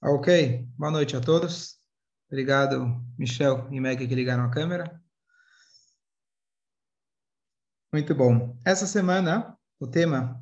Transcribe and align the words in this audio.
Ok, 0.00 0.64
boa 0.76 0.92
noite 0.92 1.16
a 1.16 1.20
todos. 1.20 1.76
Obrigado, 2.28 3.04
Michel 3.18 3.66
e 3.72 3.80
Meg, 3.80 4.06
que 4.06 4.14
ligaram 4.14 4.44
a 4.44 4.50
câmera. 4.50 5.02
Muito 7.92 8.14
bom. 8.14 8.56
Essa 8.64 8.86
semana, 8.86 9.58
o 9.80 9.88
tema 9.88 10.40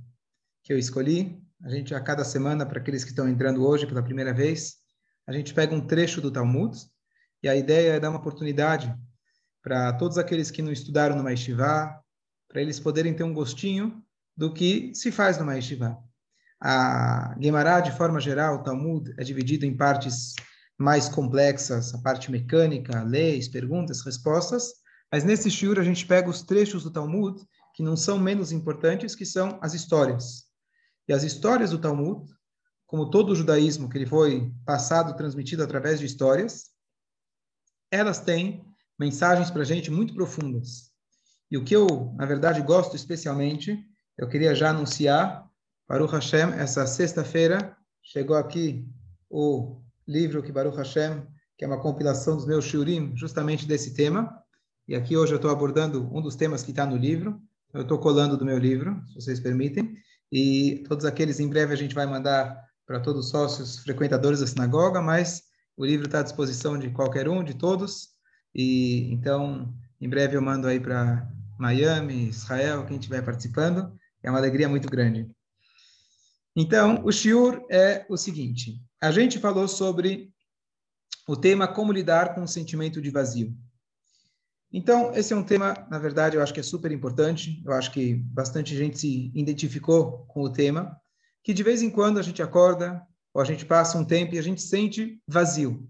que 0.63 0.75
eu 0.75 0.79
escolhi, 0.79 1.43
a 1.63 1.71
gente 1.71 1.95
a 1.95 2.01
cada 2.03 2.23
semana, 2.23 2.67
para 2.67 2.81
aqueles 2.81 3.03
que 3.03 3.09
estão 3.09 3.27
entrando 3.27 3.67
hoje 3.67 3.87
pela 3.87 4.03
primeira 4.03 4.35
vez, 4.35 4.75
a 5.27 5.33
gente 5.33 5.55
pega 5.55 5.75
um 5.75 5.87
trecho 5.87 6.21
do 6.21 6.31
Talmud 6.31 6.77
e 7.43 7.49
a 7.49 7.57
ideia 7.57 7.95
é 7.95 8.01
dar 8.01 8.11
uma 8.11 8.19
oportunidade 8.19 8.95
para 9.63 9.91
todos 9.95 10.19
aqueles 10.19 10.51
que 10.51 10.61
não 10.61 10.71
estudaram 10.71 11.17
no 11.17 11.27
Yeshiva, 11.31 11.99
para 12.47 12.61
eles 12.61 12.79
poderem 12.79 13.17
ter 13.17 13.25
um 13.25 13.33
gostinho 13.33 14.05
do 14.37 14.53
que 14.53 14.95
se 14.95 15.11
faz 15.11 15.39
no 15.39 15.51
Yeshiva. 15.51 16.06
A 16.63 17.37
Gemara, 17.41 17.81
de 17.81 17.93
forma 17.93 18.19
geral, 18.19 18.57
o 18.57 18.63
Talmud, 18.63 19.15
é 19.19 19.25
dividido 19.25 19.67
em 19.67 19.77
partes 19.77 20.35
mais 20.79 21.09
complexas, 21.09 21.95
a 21.95 21.99
parte 21.99 22.31
mecânica, 22.31 23.03
leis, 23.03 23.49
perguntas, 23.49 24.03
respostas, 24.03 24.73
mas 25.13 25.25
nesse 25.25 25.51
shiur 25.51 25.79
a 25.79 25.85
gente 25.85 26.07
pega 26.07 26.29
os 26.29 26.43
trechos 26.43 26.83
do 26.83 26.91
Talmud 26.91 27.43
que 27.75 27.83
não 27.83 27.97
são 27.97 28.19
menos 28.19 28.53
importantes, 28.53 29.15
que 29.15 29.27
são 29.27 29.59
as 29.63 29.75
histórias. 29.75 30.47
E 31.07 31.13
as 31.13 31.23
histórias 31.23 31.71
do 31.71 31.79
Talmud, 31.79 32.27
como 32.87 33.11
todo 33.11 33.31
o 33.31 33.37
judaísmo 33.37 33.89
que 33.89 33.99
ele 33.99 34.07
foi 34.07 34.53
passado, 34.65 35.17
transmitido 35.17 35.63
através 35.63 36.01
de 36.01 36.07
histórias, 36.07 36.71
elas 37.91 38.19
têm 38.19 38.65
mensagens 38.99 39.51
para 39.51 39.63
a 39.63 39.65
gente 39.65 39.91
muito 39.91 40.15
profundas. 40.15 40.91
E 41.51 41.57
o 41.57 41.65
que 41.65 41.77
eu, 41.77 42.15
na 42.17 42.27
verdade, 42.27 42.63
gosto 42.63 42.97
especialmente, 42.97 43.79
eu 44.19 44.29
queria 44.29 44.55
já 44.55 44.71
anunciar 44.71 45.47
Baruch 45.89 46.13
Hashem, 46.13 46.53
essa 46.55 46.85
sexta-feira 46.85 47.77
chegou 48.03 48.37
aqui 48.37 48.85
o 49.31 49.81
livro 50.07 50.43
que 50.43 50.51
Baruch 50.51 50.77
Hashem, 50.77 51.25
que 51.57 51.65
é 51.65 51.69
uma 51.69 51.81
compilação 51.81 52.35
dos 52.35 52.45
meus 52.45 52.65
shiurim, 52.65 53.17
justamente 53.17 53.67
desse 53.67 53.95
tema. 53.95 54.37
E 54.89 54.97
aqui 54.97 55.17
hoje 55.17 55.33
eu 55.33 55.37
estou 55.37 55.51
abordando 55.51 56.11
um 56.13 56.21
dos 56.21 56.35
temas 56.35 56.65
que 56.65 56.73
está 56.73 56.85
no 56.85 56.97
livro. 56.97 57.41
Eu 57.73 57.83
estou 57.83 57.99
colando 58.01 58.37
do 58.37 58.45
meu 58.45 58.59
livro, 58.59 59.01
se 59.07 59.15
vocês 59.15 59.39
permitem. 59.39 59.97
E 60.33 60.85
todos 60.89 61.05
aqueles, 61.05 61.39
em 61.39 61.49
breve, 61.49 61.73
a 61.73 61.77
gente 61.77 61.95
vai 61.95 62.07
mandar 62.07 62.61
para 62.85 62.99
todos 62.99 63.27
os 63.27 63.31
sócios 63.31 63.79
frequentadores 63.79 64.41
da 64.41 64.47
sinagoga, 64.47 65.01
mas 65.01 65.43
o 65.77 65.85
livro 65.85 66.07
está 66.07 66.19
à 66.19 66.23
disposição 66.25 66.77
de 66.77 66.91
qualquer 66.91 67.29
um, 67.29 67.45
de 67.45 67.55
todos. 67.55 68.09
E 68.53 69.13
então, 69.13 69.73
em 70.01 70.09
breve 70.09 70.37
eu 70.37 70.43
mando 70.43 70.67
aí 70.67 70.81
para 70.81 71.29
Miami, 71.61 72.29
Israel, 72.29 72.85
quem 72.87 72.97
estiver 72.97 73.25
participando. 73.25 73.97
É 74.21 74.31
uma 74.31 74.39
alegria 74.39 74.69
muito 74.69 74.89
grande. 74.89 75.31
Então, 76.57 77.05
o 77.05 77.13
shiur 77.13 77.63
é 77.71 78.07
o 78.09 78.17
seguinte: 78.17 78.81
a 79.01 79.13
gente 79.13 79.39
falou 79.39 79.69
sobre 79.69 80.33
o 81.29 81.37
tema 81.37 81.69
como 81.69 81.93
lidar 81.93 82.35
com 82.35 82.43
o 82.43 82.49
sentimento 82.49 83.03
de 83.03 83.11
vazio. 83.11 83.55
Então, 84.73 85.15
esse 85.15 85.33
é 85.33 85.37
um 85.37 85.45
tema, 85.45 85.87
na 85.91 85.99
verdade, 85.99 86.37
eu 86.37 86.43
acho 86.43 86.55
que 86.55 86.61
é 86.61 86.63
super 86.63 86.91
importante. 86.91 87.63
Eu 87.65 87.73
acho 87.73 87.93
que 87.93 88.15
bastante 88.15 88.75
gente 88.75 88.99
se 88.99 89.31
identificou 89.35 90.25
com 90.27 90.43
o 90.43 90.53
tema, 90.53 90.99
que 91.45 91.53
de 91.53 91.63
vez 91.63 91.83
em 91.83 91.91
quando 91.91 92.19
a 92.19 92.23
gente 92.23 92.43
acorda 92.43 93.03
ou 93.35 93.43
a 93.43 93.45
gente 93.45 93.67
passa 93.67 93.99
um 93.99 94.05
tempo 94.05 94.35
e 94.35 94.39
a 94.39 94.43
gente 94.43 94.63
sente 94.63 95.23
vazio. 95.29 95.87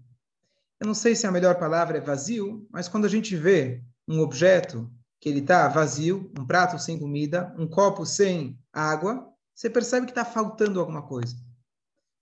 Eu 0.79 0.85
não 0.85 0.93
sei 0.93 1.15
se 1.15 1.25
a 1.25 1.31
melhor 1.31 1.57
palavra 1.57 1.97
é 1.97 2.01
vazio, 2.01 2.67
mas 2.69 2.87
quando 2.87 3.05
a 3.05 3.09
gente 3.09 3.35
vê 3.35 3.81
um 4.07 4.19
objeto 4.19 4.91
que 5.19 5.29
ele 5.29 5.39
está 5.39 5.67
vazio, 5.67 6.31
um 6.37 6.45
prato 6.45 6.77
sem 6.77 6.99
comida, 6.99 7.55
um 7.57 7.67
copo 7.67 8.05
sem 8.05 8.59
água, 8.71 9.27
você 9.57 9.71
percebe 9.71 10.05
que 10.05 10.11
está 10.11 10.23
faltando 10.23 10.79
alguma 10.79 11.01
coisa. 11.01 11.35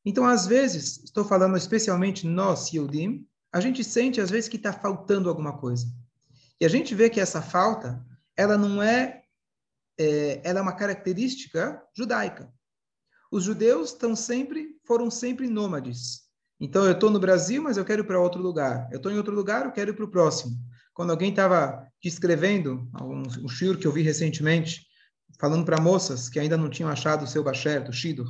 Então, 0.05 0.23
às 0.23 0.47
vezes, 0.47 1.03
estou 1.03 1.25
falando 1.25 1.57
especialmente 1.57 2.25
nós, 2.25 2.71
Yudim, 2.71 3.27
a 3.51 3.59
gente 3.59 3.83
sente 3.83 4.21
às 4.21 4.29
vezes 4.29 4.47
que 4.47 4.55
está 4.55 4.71
faltando 4.71 5.27
alguma 5.27 5.57
coisa. 5.57 5.85
E 6.61 6.65
a 6.65 6.69
gente 6.69 6.95
vê 6.95 7.09
que 7.09 7.19
essa 7.19 7.41
falta, 7.41 8.01
ela 8.37 8.57
não 8.57 8.81
é, 8.81 9.23
é 9.99 10.39
ela 10.45 10.59
é 10.59 10.61
uma 10.61 10.77
característica 10.77 11.83
judaica. 11.93 12.49
Os 13.29 13.43
judeus 13.43 13.89
estão 13.89 14.15
sempre, 14.15 14.79
foram 14.85 15.11
sempre 15.11 15.49
nômades. 15.49 16.21
Então, 16.57 16.85
eu 16.85 16.93
estou 16.93 17.09
no 17.09 17.19
Brasil, 17.19 17.61
mas 17.61 17.75
eu 17.75 17.83
quero 17.83 18.01
ir 18.01 18.07
para 18.07 18.17
outro 18.17 18.41
lugar. 18.41 18.87
Eu 18.93 18.97
estou 18.97 19.11
em 19.11 19.17
outro 19.17 19.35
lugar, 19.35 19.65
eu 19.65 19.73
quero 19.73 19.91
ir 19.91 19.93
para 19.93 20.05
o 20.05 20.11
próximo. 20.11 20.55
Quando 20.93 21.11
alguém 21.11 21.31
estava 21.31 21.85
descrevendo, 22.01 22.89
um, 23.01 23.23
um 23.43 23.49
shiur 23.49 23.77
que 23.77 23.85
eu 23.85 23.91
vi 23.91 24.03
recentemente, 24.03 24.85
falando 25.39 25.65
para 25.65 25.81
moças 25.81 26.29
que 26.29 26.39
ainda 26.39 26.57
não 26.57 26.69
tinham 26.69 26.89
achado 26.89 27.23
o 27.23 27.27
seu 27.27 27.43
Basher, 27.43 27.87
o 27.89 27.93
Shidur. 27.93 28.27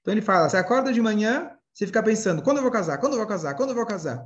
Então 0.00 0.12
ele 0.12 0.22
fala: 0.22 0.48
você 0.48 0.56
acorda 0.56 0.92
de 0.92 1.00
manhã, 1.00 1.50
você 1.72 1.86
fica 1.86 2.02
pensando: 2.02 2.42
quando 2.42 2.58
eu 2.58 2.62
vou 2.62 2.72
casar? 2.72 2.98
Quando 2.98 3.12
eu 3.12 3.18
vou 3.18 3.26
casar? 3.26 3.54
Quando 3.54 3.70
eu 3.70 3.76
vou 3.76 3.86
casar? 3.86 4.24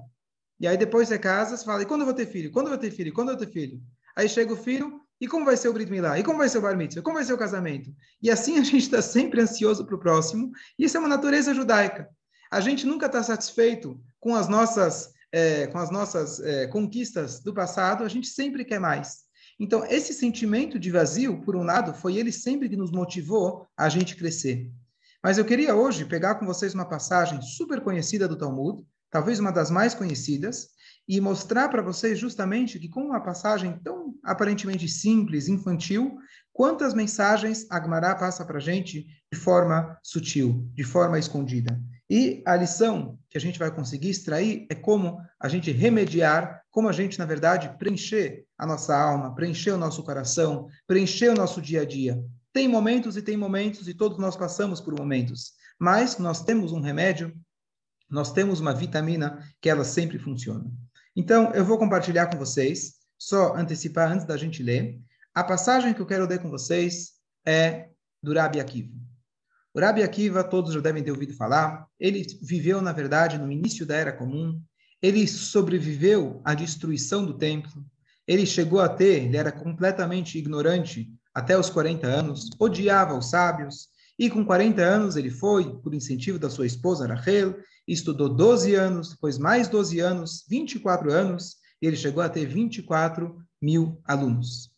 E 0.58 0.66
aí 0.66 0.76
depois 0.76 1.08
você 1.08 1.18
casa, 1.18 1.56
você 1.56 1.64
fala: 1.64 1.82
e 1.82 1.86
quando 1.86 2.02
eu 2.02 2.06
vou 2.06 2.14
ter 2.14 2.26
filho? 2.26 2.50
Quando 2.50 2.66
eu 2.66 2.70
vou 2.70 2.78
ter 2.78 2.90
filho? 2.90 3.12
Quando 3.12 3.30
eu 3.30 3.36
vou 3.36 3.46
ter 3.46 3.52
filho? 3.52 3.80
Aí 4.16 4.28
chega 4.28 4.52
o 4.52 4.56
filho, 4.56 5.00
e 5.20 5.28
como 5.28 5.44
vai 5.44 5.56
ser 5.56 5.68
o 5.68 5.72
Brit 5.72 5.90
Milá? 5.90 6.18
E 6.18 6.22
como 6.22 6.38
vai 6.38 6.48
ser 6.48 6.58
o 6.58 6.62
Bar 6.62 6.76
Mitzvah? 6.76 7.02
Como 7.02 7.16
vai 7.16 7.24
ser 7.24 7.34
o 7.34 7.38
casamento? 7.38 7.94
E 8.22 8.30
assim 8.30 8.58
a 8.58 8.62
gente 8.64 8.78
está 8.78 9.02
sempre 9.02 9.40
ansioso 9.40 9.84
para 9.84 9.94
o 9.94 9.98
próximo. 9.98 10.50
E 10.78 10.84
isso 10.84 10.96
é 10.96 11.00
uma 11.00 11.08
natureza 11.08 11.52
judaica. 11.52 12.08
A 12.50 12.60
gente 12.60 12.86
nunca 12.86 13.06
está 13.06 13.22
satisfeito 13.22 14.00
com 14.18 14.34
as 14.34 14.48
nossas, 14.48 15.12
é, 15.30 15.66
com 15.66 15.78
as 15.78 15.90
nossas 15.90 16.40
é, 16.40 16.66
conquistas 16.66 17.40
do 17.40 17.52
passado, 17.52 18.02
a 18.02 18.08
gente 18.08 18.28
sempre 18.28 18.64
quer 18.64 18.80
mais. 18.80 19.24
Então, 19.60 19.84
esse 19.84 20.14
sentimento 20.14 20.78
de 20.78 20.90
vazio, 20.90 21.42
por 21.42 21.54
um 21.54 21.62
lado, 21.62 21.92
foi 21.92 22.16
ele 22.16 22.32
sempre 22.32 22.66
que 22.66 22.76
nos 22.76 22.90
motivou 22.90 23.68
a 23.76 23.90
gente 23.90 24.16
crescer. 24.16 24.70
Mas 25.22 25.36
eu 25.36 25.44
queria 25.44 25.74
hoje 25.74 26.06
pegar 26.06 26.36
com 26.36 26.46
vocês 26.46 26.72
uma 26.72 26.88
passagem 26.88 27.42
super 27.42 27.82
conhecida 27.82 28.26
do 28.26 28.38
Talmud, 28.38 28.82
talvez 29.10 29.38
uma 29.38 29.52
das 29.52 29.70
mais 29.70 29.94
conhecidas, 29.94 30.68
e 31.06 31.20
mostrar 31.20 31.68
para 31.68 31.82
vocês 31.82 32.18
justamente 32.18 32.78
que 32.78 32.88
com 32.88 33.02
uma 33.02 33.20
passagem 33.20 33.78
tão 33.84 34.14
aparentemente 34.24 34.88
simples, 34.88 35.46
infantil, 35.46 36.16
quantas 36.54 36.94
mensagens 36.94 37.66
a 37.70 37.82
Gemara 37.82 38.14
passa 38.14 38.46
para 38.46 38.56
a 38.56 38.62
gente 38.62 39.06
de 39.30 39.38
forma 39.38 39.98
sutil, 40.02 40.66
de 40.72 40.84
forma 40.84 41.18
escondida. 41.18 41.78
E 42.08 42.42
a 42.46 42.56
lição 42.56 43.18
que 43.28 43.36
a 43.36 43.40
gente 43.40 43.58
vai 43.58 43.74
conseguir 43.74 44.10
extrair 44.10 44.66
é 44.70 44.74
como 44.74 45.20
a 45.38 45.48
gente 45.48 45.70
remediar, 45.70 46.62
como 46.70 46.88
a 46.88 46.92
gente, 46.92 47.18
na 47.18 47.26
verdade, 47.26 47.76
preencher 47.78 48.46
a 48.60 48.66
nossa 48.66 48.94
alma, 48.94 49.34
preencher 49.34 49.70
o 49.70 49.78
nosso 49.78 50.02
coração, 50.02 50.68
preencher 50.86 51.30
o 51.30 51.34
nosso 51.34 51.62
dia 51.62 51.80
a 51.80 51.84
dia. 51.86 52.22
Tem 52.52 52.68
momentos 52.68 53.16
e 53.16 53.22
tem 53.22 53.34
momentos, 53.34 53.88
e 53.88 53.94
todos 53.94 54.18
nós 54.18 54.36
passamos 54.36 54.82
por 54.82 54.94
momentos, 54.94 55.52
mas 55.78 56.18
nós 56.18 56.44
temos 56.44 56.70
um 56.70 56.80
remédio, 56.80 57.34
nós 58.10 58.34
temos 58.34 58.60
uma 58.60 58.74
vitamina 58.74 59.42
que 59.62 59.70
ela 59.70 59.82
sempre 59.82 60.18
funciona. 60.18 60.70
Então, 61.16 61.54
eu 61.54 61.64
vou 61.64 61.78
compartilhar 61.78 62.26
com 62.26 62.36
vocês, 62.36 62.96
só 63.18 63.56
antecipar 63.56 64.12
antes 64.12 64.26
da 64.26 64.36
gente 64.36 64.62
ler, 64.62 65.00
a 65.34 65.42
passagem 65.42 65.94
que 65.94 66.00
eu 66.00 66.06
quero 66.06 66.28
ler 66.28 66.42
com 66.42 66.50
vocês 66.50 67.12
é 67.46 67.88
do 68.22 68.34
Rabi 68.34 68.60
Akiva. 68.60 68.92
O 69.72 69.80
Rabi 69.80 70.02
Akiva, 70.02 70.44
todos 70.44 70.74
já 70.74 70.80
devem 70.80 71.02
ter 71.02 71.12
ouvido 71.12 71.32
falar, 71.32 71.86
ele 71.98 72.26
viveu, 72.42 72.82
na 72.82 72.92
verdade, 72.92 73.38
no 73.38 73.50
início 73.50 73.86
da 73.86 73.96
Era 73.96 74.12
Comum, 74.12 74.60
ele 75.00 75.26
sobreviveu 75.26 76.42
à 76.44 76.52
destruição 76.52 77.24
do 77.24 77.38
templo, 77.38 77.82
ele 78.30 78.46
chegou 78.46 78.78
a 78.78 78.88
ter, 78.88 79.24
ele 79.24 79.36
era 79.36 79.50
completamente 79.50 80.38
ignorante 80.38 81.12
até 81.34 81.58
os 81.58 81.68
40 81.68 82.06
anos, 82.06 82.48
odiava 82.60 83.18
os 83.18 83.28
sábios, 83.28 83.88
e 84.16 84.30
com 84.30 84.44
40 84.44 84.80
anos 84.80 85.16
ele 85.16 85.30
foi, 85.30 85.76
por 85.80 85.92
incentivo 85.92 86.38
da 86.38 86.48
sua 86.48 86.64
esposa 86.64 87.08
Rachel, 87.08 87.58
estudou 87.88 88.28
12 88.28 88.72
anos, 88.76 89.10
depois 89.10 89.36
mais 89.36 89.66
12 89.66 89.98
anos, 89.98 90.44
24 90.48 91.12
anos, 91.12 91.56
e 91.82 91.88
ele 91.88 91.96
chegou 91.96 92.22
a 92.22 92.28
ter 92.28 92.46
24 92.46 93.36
mil 93.60 94.00
alunos. 94.04 94.70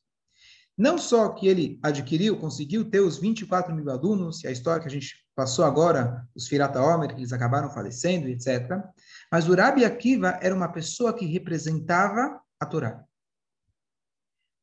Não 0.78 0.96
só 0.96 1.28
que 1.28 1.46
ele 1.46 1.78
adquiriu, 1.82 2.38
conseguiu 2.38 2.86
ter 2.88 3.00
os 3.00 3.18
24 3.18 3.74
mil 3.74 3.90
alunos, 3.90 4.42
e 4.42 4.48
a 4.48 4.50
história 4.50 4.80
que 4.80 4.88
a 4.88 4.90
gente 4.90 5.14
passou 5.36 5.66
agora, 5.66 6.26
os 6.34 6.48
Firata 6.48 6.80
Omer, 6.80 7.10
que 7.10 7.20
eles 7.20 7.34
acabaram 7.34 7.68
falecendo, 7.70 8.28
etc. 8.28 8.80
Mas 9.30 9.46
o 9.46 9.54
Rabi 9.54 9.84
Akiva 9.84 10.38
era 10.40 10.54
uma 10.54 10.72
pessoa 10.72 11.12
que 11.12 11.26
representava 11.26 12.40
a 12.58 12.64
Torá. 12.64 13.04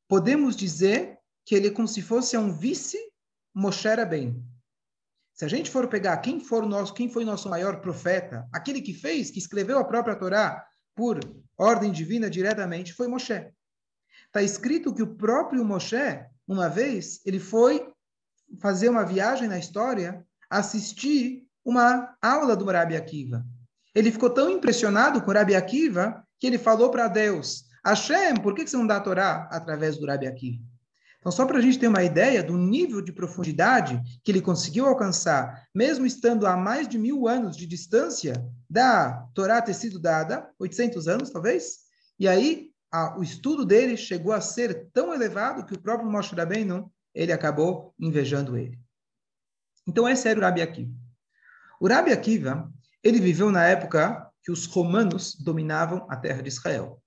Podemos 0.10 0.56
dizer 0.56 1.20
que 1.46 1.54
ele 1.54 1.68
é 1.68 1.72
como 1.72 1.88
se 1.88 2.02
fosse 2.02 2.36
um 2.36 2.52
vice 2.52 2.98
Moshe 3.54 4.06
bem. 4.10 4.44
Se 5.36 5.46
a 5.46 5.48
gente 5.48 5.70
for 5.70 5.88
pegar 5.88 6.18
quem, 6.18 6.40
for 6.40 6.66
nosso, 6.66 6.96
quem 6.96 7.08
foi 7.08 7.24
nosso 7.24 7.48
maior 7.48 7.80
profeta, 7.80 8.50
aquele 8.52 8.82
que 8.82 8.92
fez, 8.92 9.30
que 9.30 9.38
escreveu 9.38 9.78
a 9.78 9.86
própria 9.86 10.16
Torá 10.16 10.66
por 10.96 11.20
ordem 11.56 11.92
divina 11.92 12.28
diretamente, 12.28 12.92
foi 12.92 13.08
Moshe. 13.08 13.54
Está 14.26 14.42
escrito 14.42 14.94
que 14.94 15.04
o 15.04 15.16
próprio 15.16 15.64
Moshe, 15.64 16.26
uma 16.48 16.68
vez, 16.68 17.22
ele 17.24 17.40
foi 17.40 17.88
fazer 18.60 18.90
uma 18.90 19.06
viagem 19.06 19.48
na 19.48 19.60
história, 19.60 20.26
assistir 20.50 21.48
uma 21.64 22.18
aula 22.20 22.56
do 22.56 22.66
Rabi 22.66 22.98
Akiva. 22.98 23.46
Ele 23.94 24.12
ficou 24.12 24.32
tão 24.32 24.50
impressionado 24.50 25.22
com 25.22 25.30
o 25.30 25.34
Rabi 25.36 25.56
Akiva 25.56 26.26
que 26.40 26.48
ele 26.48 26.58
falou 26.58 26.90
para 26.90 27.08
Deus: 27.08 27.69
Hashem, 27.90 28.36
por 28.36 28.54
que 28.54 28.68
você 28.68 28.78
não 28.78 28.88
dá 28.88 28.98
a 28.98 29.02
Torá 29.02 29.48
através 29.52 29.98
do 29.98 30.06
Rabi 30.06 30.28
Akiva? 30.28 30.64
Então, 31.20 31.32
só 31.32 31.46
para 31.46 31.58
a 31.58 31.62
gente 31.62 31.78
ter 31.78 31.88
uma 31.88 32.04
ideia 32.04 32.42
do 32.42 32.58
nível 32.58 33.02
de 33.02 33.12
profundidade 33.12 34.02
que 34.24 34.32
ele 34.32 34.42
conseguiu 34.42 34.86
alcançar, 34.86 35.68
mesmo 35.76 36.06
estando 36.06 36.48
a 36.48 36.56
mais 36.56 36.88
de 36.88 36.98
mil 36.98 37.28
anos 37.28 37.58
de 37.58 37.66
distância 37.66 38.34
da 38.70 39.28
Torá 39.34 39.62
ter 39.62 39.74
sido 39.74 40.00
dada, 40.00 40.50
800 40.58 41.08
anos 41.08 41.30
talvez, 41.30 41.80
e 42.18 42.28
aí 42.28 42.70
a, 42.92 43.18
o 43.18 43.24
estudo 43.24 43.66
dele 43.66 43.98
chegou 43.98 44.32
a 44.32 44.40
ser 44.40 44.90
tão 44.94 45.14
elevado 45.14 45.66
que 45.66 45.74
o 45.74 45.82
próprio 45.82 46.10
Moshe 46.10 46.34
Rabbeinu, 46.34 46.92
ele 47.14 47.34
acabou 47.34 47.94
invejando 48.00 48.58
ele. 48.58 48.80
Então, 49.86 50.08
esse 50.08 50.28
era 50.30 50.40
o 50.40 50.44
Rabi 50.44 50.62
Akiva. 50.62 50.94
O 51.82 51.88
Rabi 51.88 52.12
Akiva, 52.12 52.72
ele 53.04 53.20
viveu 53.20 53.52
na 53.52 53.66
época 53.66 54.32
que 54.42 54.52
os 54.52 54.66
romanos 54.66 55.36
dominavam 55.36 56.06
a 56.10 56.16
terra 56.16 56.42
de 56.42 56.48
Israel, 56.48 57.02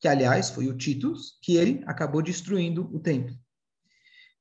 que, 0.00 0.08
aliás, 0.08 0.50
foi 0.50 0.68
o 0.68 0.76
Titus 0.76 1.38
que 1.42 1.56
ele 1.56 1.82
acabou 1.86 2.22
destruindo 2.22 2.88
o 2.92 3.00
templo. 3.00 3.36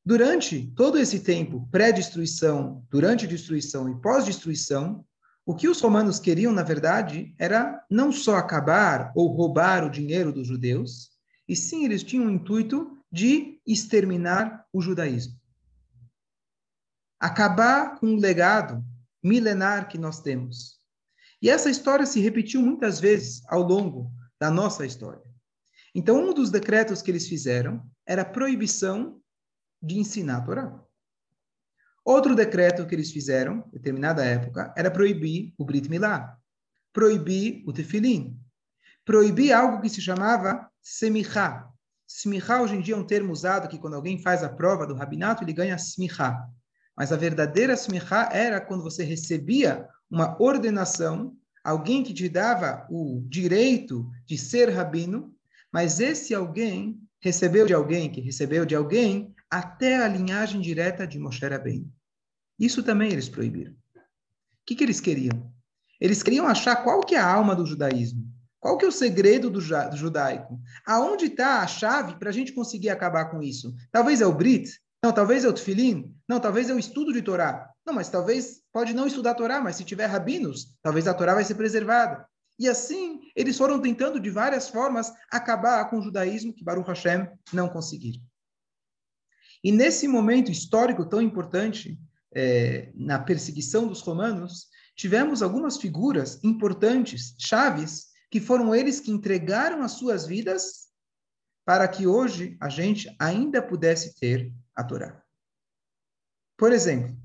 Durante 0.06 0.72
todo 0.76 0.98
esse 0.98 1.20
tempo 1.20 1.68
pré-destruição, 1.70 2.86
durante 2.90 3.28
destruição 3.28 3.90
e 3.90 4.00
pós-destruição, 4.00 5.06
o 5.46 5.56
que 5.56 5.68
os 5.68 5.82
romanos 5.82 6.20
queriam, 6.20 6.54
na 6.54 6.64
verdade, 6.64 7.34
era 7.38 7.84
não 7.90 8.12
só 8.12 8.36
acabar 8.36 9.12
ou 9.16 9.28
roubar 9.34 9.86
o 9.86 9.90
dinheiro 9.90 10.32
dos 10.32 10.48
judeus, 10.48 11.12
e 11.48 11.56
sim 11.56 11.86
eles 11.86 12.04
tinham 12.04 12.28
o 12.28 12.32
intuito 12.32 12.98
de 13.12 13.60
exterminar 13.66 14.66
o 14.72 14.82
judaísmo. 14.82 15.40
Acabar 17.20 18.00
com 18.00 18.08
o 18.08 18.20
legado 18.20 18.84
milenar 19.24 19.90
que 19.90 19.98
nós 19.98 20.22
temos. 20.22 20.80
E 21.42 21.50
essa 21.50 21.70
história 21.70 22.06
se 22.06 22.20
repetiu 22.20 22.62
muitas 22.62 23.00
vezes 23.00 23.42
ao 23.48 23.62
longo 23.62 24.12
da 24.40 24.50
nossa 24.50 24.86
história. 24.86 25.27
Então, 25.98 26.30
um 26.30 26.32
dos 26.32 26.52
decretos 26.52 27.02
que 27.02 27.10
eles 27.10 27.28
fizeram 27.28 27.84
era 28.06 28.22
a 28.22 28.26
proibição 28.26 29.20
de 29.82 29.98
ensinar 29.98 30.38
a 30.38 30.42
Torá. 30.42 30.84
Outro 32.06 32.36
decreto 32.36 32.86
que 32.86 32.94
eles 32.94 33.12
fizeram, 33.12 33.64
em 33.70 33.72
determinada 33.72 34.24
época, 34.24 34.72
era 34.78 34.92
proibir 34.92 35.56
o 35.58 35.66
Brit 35.66 35.90
Milá, 35.90 36.38
proibir 36.94 37.64
o 37.66 37.74
Tefilim, 37.74 38.40
proibir 39.04 39.52
algo 39.52 39.82
que 39.82 39.90
se 39.90 40.00
chamava 40.00 40.70
Semichá. 40.84 41.68
Semichá 42.08 42.62
hoje 42.62 42.76
em 42.76 42.82
dia 42.82 42.94
é 42.94 42.98
um 42.98 43.08
termo 43.08 43.34
usado 43.34 43.68
que 43.68 43.80
quando 43.80 43.96
alguém 43.96 44.22
faz 44.22 44.44
a 44.44 44.50
prova 44.50 44.86
do 44.86 44.94
rabinato, 44.94 45.44
ele 45.44 45.52
ganha 45.52 45.80
Semichá. 45.80 46.48
Mas 46.96 47.12
a 47.12 47.18
verdadeira 47.18 47.76
Semichá 47.76 48.30
era 48.32 48.62
quando 48.62 48.84
você 48.84 49.04
recebia 49.04 49.90
uma 50.12 50.40
ordenação, 50.40 51.36
alguém 51.64 52.04
que 52.04 52.14
te 52.14 52.30
dava 52.30 52.86
o 52.88 53.26
direito 53.28 54.08
de 54.28 54.38
ser 54.38 54.70
rabino, 54.70 55.36
mas 55.72 56.00
esse 56.00 56.34
alguém 56.34 57.00
recebeu 57.22 57.66
de 57.66 57.74
alguém 57.74 58.12
que 58.12 58.22
recebeu 58.22 58.66
de 58.66 58.76
alguém 58.76 59.34
até 59.50 59.98
a 59.98 60.08
linhagem 60.08 60.62
direta 60.62 61.08
de 61.08 61.20
Moshe 61.20 61.46
Rabbeinu. 61.46 61.92
Isso 62.60 62.84
também 62.84 63.12
eles 63.12 63.30
proibiram. 63.30 63.74
O 63.74 63.76
que, 64.66 64.76
que 64.76 64.84
eles 64.84 65.00
queriam? 65.00 65.52
Eles 66.00 66.22
queriam 66.22 66.48
achar 66.48 66.84
qual 66.84 67.02
que 67.02 67.16
é 67.16 67.20
a 67.20 67.32
alma 67.32 67.56
do 67.56 67.66
judaísmo. 67.66 68.28
Qual 68.60 68.78
que 68.78 68.86
é 68.86 68.88
o 68.88 68.92
segredo 68.92 69.50
do, 69.50 69.62
judaico? 69.62 70.60
Aonde 70.86 71.26
está 71.26 71.62
a 71.62 71.68
chave 71.68 72.18
para 72.18 72.30
a 72.30 72.34
gente 72.34 72.52
conseguir 72.54 72.90
acabar 72.90 73.26
com 73.26 73.42
isso? 73.42 73.74
Talvez 73.92 74.20
é 74.20 74.26
o 74.26 74.34
Brit? 74.34 74.70
Não, 75.04 75.14
talvez 75.14 75.46
é 75.46 75.48
o 75.48 75.54
Tfilim? 75.54 76.14
Não, 76.28 76.40
talvez 76.40 76.70
é 76.70 76.74
o 76.74 76.80
estudo 76.80 77.14
de 77.14 77.22
Torá. 77.22 77.70
Não, 77.86 77.94
mas 77.94 78.10
talvez 78.10 78.62
pode 78.74 78.94
não 78.94 79.08
estudar 79.08 79.36
Torá, 79.36 79.62
mas 79.62 79.76
se 79.76 79.86
tiver 79.86 80.08
rabinos, 80.08 80.76
talvez 80.82 81.08
a 81.08 81.14
Torá 81.14 81.34
vai 81.34 81.44
ser 81.44 81.56
preservada. 81.56 82.28
E 82.60 82.68
assim, 82.68 83.22
eles 83.36 83.58
foram 83.58 83.80
tentando 83.80 84.20
de 84.20 84.30
várias 84.30 84.68
formas 84.70 85.14
acabar 85.32 85.90
com 85.90 86.00
o 86.00 86.02
judaísmo 86.02 86.54
que 86.54 86.64
Baruch 86.64 86.88
Hashem 86.88 87.28
não 87.54 87.70
conseguiram. 87.70 88.22
E 89.64 89.72
nesse 89.72 90.08
momento 90.08 90.52
histórico 90.52 91.06
tão 91.06 91.22
importante, 91.22 92.00
é, 92.34 92.92
na 92.96 93.20
perseguição 93.20 93.88
dos 93.88 94.02
romanos, 94.02 94.68
tivemos 94.96 95.42
algumas 95.42 95.78
figuras 95.78 96.44
importantes, 96.44 97.36
chaves, 97.38 98.08
que 98.30 98.40
foram 98.40 98.74
eles 98.74 99.00
que 99.00 99.12
entregaram 99.12 99.82
as 99.82 99.94
suas 99.94 100.26
vidas 100.26 100.88
para 101.66 101.88
que 101.88 102.08
hoje 102.08 102.58
a 102.60 102.70
gente 102.70 103.14
ainda 103.20 103.62
pudesse 103.62 104.20
ter 104.20 104.54
a 104.76 104.84
Torá. 104.84 105.22
Por 106.58 106.72
exemplo, 106.72 107.16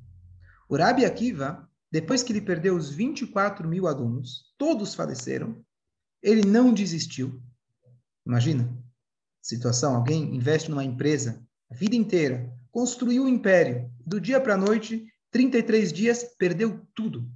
o 0.69 0.77
Rabi 0.77 1.05
Akiva, 1.05 1.69
depois 1.93 2.23
que 2.23 2.33
ele 2.33 2.41
perdeu 2.41 2.75
os 2.75 2.89
24 2.89 3.69
mil 3.69 3.87
alunos, 3.87 4.51
todos 4.57 4.95
faleceram, 4.95 5.63
ele 6.23 6.41
não 6.41 6.73
desistiu. 6.73 7.43
Imagina, 8.27 8.75
situação, 9.43 9.95
alguém 9.95 10.35
investe 10.35 10.71
numa 10.71 10.83
empresa 10.83 11.47
a 11.71 11.75
vida 11.75 11.95
inteira, 11.95 12.51
construiu 12.71 13.25
um 13.25 13.29
império. 13.29 13.93
Do 14.07 14.19
dia 14.19 14.41
para 14.41 14.55
a 14.55 14.59
noite, 14.59 15.07
33 15.31 15.93
dias, 15.93 16.25
perdeu 16.39 16.87
tudo. 16.95 17.31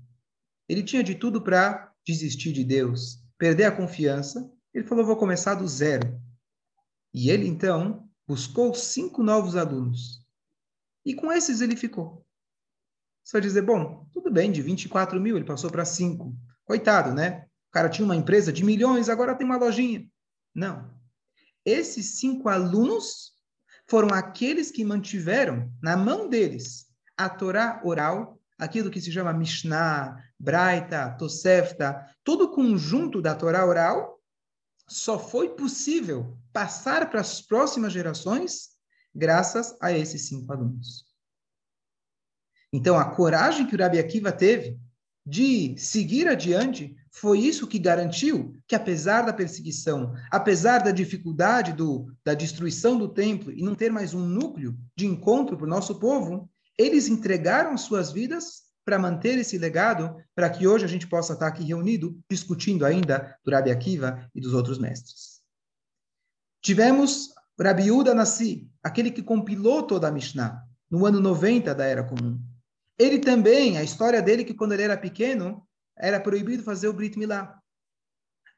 Ele 0.67 0.83
tinha 0.83 1.05
de 1.05 1.15
tudo 1.15 1.43
para 1.43 1.93
desistir 2.07 2.53
de 2.53 2.65
Deus, 2.65 3.23
perder 3.37 3.65
a 3.65 3.77
confiança. 3.77 4.51
Ele 4.73 4.87
falou: 4.87 5.05
vou 5.05 5.17
começar 5.17 5.55
do 5.55 5.69
zero. 5.69 6.19
E 7.13 7.31
ele, 7.31 7.47
então, 7.47 8.09
buscou 8.27 8.75
cinco 8.75 9.23
novos 9.23 9.55
alunos. 9.55 10.25
E 11.05 11.15
com 11.15 11.31
esses 11.31 11.61
ele 11.61 11.77
ficou. 11.77 12.26
Você 13.27 13.33
vai 13.33 13.41
dizer: 13.41 13.63
bom, 13.63 14.07
tudo 14.13 14.31
bem, 14.31 14.53
de 14.53 14.63
24 14.63 15.21
mil 15.21 15.37
ele 15.37 15.45
passou 15.45 15.69
para 15.69 15.85
cinco. 15.85 16.33
Coitado, 16.65 17.13
né? 17.13 17.45
O 17.69 17.73
cara 17.73 17.89
tinha 17.89 18.05
uma 18.05 18.15
empresa 18.15 18.53
de 18.53 18.65
milhões, 18.65 19.09
agora 19.09 19.35
tem 19.35 19.45
uma 19.45 19.57
lojinha. 19.57 20.09
Não. 20.55 20.95
Esses 21.65 22.21
cinco 22.21 22.49
alunos 22.49 23.33
foram 23.89 24.15
aqueles 24.15 24.71
que 24.71 24.85
mantiveram 24.85 25.73
na 25.83 25.97
mão 25.97 26.29
deles 26.29 26.87
a 27.17 27.29
Torá 27.29 27.81
oral, 27.85 28.41
aquilo 28.59 28.91
que 28.91 29.01
se 29.01 29.11
chama 29.11 29.33
Mishnah, 29.33 30.17
Braita, 30.39 31.17
Tosefta, 31.19 32.07
todo 32.23 32.45
o 32.45 32.51
conjunto 32.53 33.21
da 33.21 33.35
Torá 33.35 33.67
oral, 33.67 34.21
só 34.89 35.19
foi 35.19 35.51
possível 35.57 36.39
passar 36.53 37.11
para 37.11 37.21
as 37.21 37.43
próximas 37.43 37.93
gerações 37.93 38.69
graças 39.13 39.77
a 39.81 39.91
esses 39.91 40.29
cinco 40.29 40.53
alunos. 40.53 41.06
Então, 42.77 42.99
a 42.99 43.07
coragem 43.07 43.67
que 43.67 43.75
o 43.75 43.79
Rabi 43.79 43.99
Akiva 43.99 44.31
teve 44.31 44.79
de 45.25 45.75
seguir 45.79 46.29
adiante 46.29 46.95
foi 47.11 47.39
isso 47.39 47.67
que 47.67 47.79
garantiu 47.79 48.55
que, 48.69 48.75
apesar 48.75 49.23
da 49.23 49.33
perseguição, 49.33 50.13
apesar 50.31 50.81
da 50.81 50.91
dificuldade 50.91 51.73
do, 51.73 52.15
da 52.23 52.35
destruição 52.35 52.99
do 52.99 53.09
templo 53.09 53.51
e 53.51 53.63
não 53.63 53.75
ter 53.75 53.91
mais 53.91 54.13
um 54.13 54.21
núcleo 54.21 54.77
de 54.95 55.07
encontro 55.07 55.57
para 55.57 55.67
o 55.67 55.71
nosso 55.71 55.99
povo, 55.99 56.51
eles 56.77 57.09
entregaram 57.09 57.79
suas 57.79 58.13
vidas 58.13 58.65
para 58.85 58.99
manter 58.99 59.39
esse 59.39 59.57
legado, 59.57 60.15
para 60.35 60.51
que 60.51 60.67
hoje 60.67 60.85
a 60.85 60.89
gente 60.89 61.09
possa 61.09 61.33
estar 61.33 61.47
aqui 61.47 61.65
reunido, 61.65 62.21
discutindo 62.31 62.85
ainda 62.85 63.39
do 63.43 63.51
Rabi 63.51 63.71
Akiva 63.71 64.29
e 64.35 64.41
dos 64.41 64.53
outros 64.53 64.79
mestres. 64.79 65.41
Tivemos 66.61 67.31
Rabi 67.59 67.91
Uda 67.91 68.13
Nassi, 68.13 68.71
aquele 68.83 69.11
que 69.11 69.23
compilou 69.23 69.83
toda 69.83 70.09
a 70.09 70.13
Mishnah, 70.13 70.63
no 70.91 71.07
ano 71.07 71.21
90 71.21 71.75
da 71.75 71.87
Era 71.87 72.05
Comum. 72.05 72.39
Ele 72.99 73.19
também, 73.19 73.77
a 73.77 73.83
história 73.83 74.23
dele, 74.23 74.45
que 74.45 74.55
quando 74.55 74.73
ele 74.73 74.83
era 74.83 74.97
pequeno, 74.97 75.67
era 75.97 76.21
proibido 76.21 76.63
fazer 76.63 76.89
o 76.89 76.93
Brit 76.93 77.19
Milá. 77.19 77.59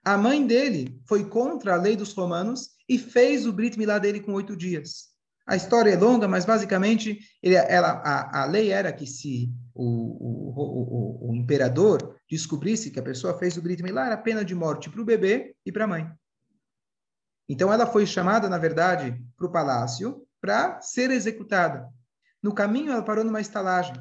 A 0.04 0.16
mãe 0.16 0.46
dele 0.46 1.00
foi 1.06 1.28
contra 1.28 1.74
a 1.74 1.76
lei 1.76 1.96
dos 1.96 2.12
romanos 2.12 2.70
e 2.88 2.98
fez 2.98 3.46
o 3.46 3.52
Brit 3.52 3.78
Milá 3.78 3.98
dele 3.98 4.20
com 4.20 4.32
oito 4.32 4.56
dias. 4.56 5.08
A 5.46 5.56
história 5.56 5.90
é 5.90 5.96
longa, 5.96 6.28
mas 6.28 6.44
basicamente 6.44 7.18
ele, 7.42 7.54
ela, 7.54 8.02
a, 8.04 8.42
a 8.42 8.44
lei 8.44 8.70
era 8.70 8.92
que 8.92 9.06
se 9.06 9.50
o, 9.74 9.84
o, 9.84 11.28
o, 11.28 11.30
o, 11.30 11.34
imperador 11.34 12.16
descobrisse 12.28 12.90
que 12.90 13.00
a 13.00 13.02
pessoa 13.02 13.38
fez 13.38 13.56
o 13.56 13.62
Brit 13.62 13.82
Milá, 13.82 14.06
era 14.06 14.16
pena 14.16 14.44
de 14.44 14.54
morte 14.54 14.90
para 14.90 15.00
o 15.00 15.04
bebê 15.04 15.56
e 15.64 15.72
para 15.72 15.84
a 15.84 15.88
mãe. 15.88 16.10
Então 17.48 17.72
ela 17.72 17.86
foi 17.86 18.04
chamada, 18.04 18.48
na 18.48 18.58
verdade, 18.58 19.18
para 19.36 19.46
o 19.46 19.50
palácio 19.50 20.22
para 20.40 20.80
ser 20.82 21.10
executada. 21.10 21.88
No 22.42 22.54
caminho, 22.54 22.92
ela 22.92 23.02
parou 23.02 23.24
numa 23.24 23.40
estalagem. 23.40 23.94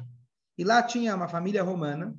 E 0.58 0.64
lá 0.64 0.82
tinha 0.82 1.14
uma 1.14 1.28
família 1.28 1.62
romana 1.62 2.14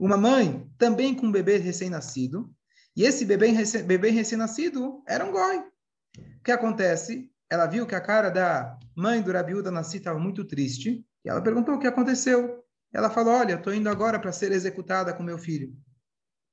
uma 0.00 0.16
mãe 0.16 0.66
também 0.78 1.14
com 1.14 1.26
um 1.26 1.32
bebê 1.32 1.58
recém-nascido, 1.58 2.50
e 2.96 3.04
esse 3.04 3.22
bebê, 3.24 3.52
bebê 3.84 4.08
recém-nascido 4.08 5.04
era 5.06 5.22
um 5.24 5.30
goi. 5.30 5.58
O 5.58 6.42
que 6.42 6.50
acontece? 6.50 7.30
Ela 7.50 7.66
viu 7.66 7.86
que 7.86 7.94
a 7.94 8.00
cara 8.00 8.30
da 8.30 8.78
mãe 8.96 9.20
do 9.20 9.30
Rabiúda 9.30 9.70
Nasci 9.70 9.98
estava 9.98 10.18
muito 10.18 10.42
triste, 10.44 11.04
e 11.22 11.28
ela 11.28 11.42
perguntou 11.42 11.74
o 11.74 11.78
que 11.78 11.86
aconteceu. 11.86 12.64
Ela 12.92 13.10
falou, 13.10 13.34
olha, 13.34 13.54
estou 13.54 13.74
indo 13.74 13.90
agora 13.90 14.18
para 14.18 14.32
ser 14.32 14.52
executada 14.52 15.12
com 15.12 15.22
meu 15.22 15.38
filho. 15.38 15.76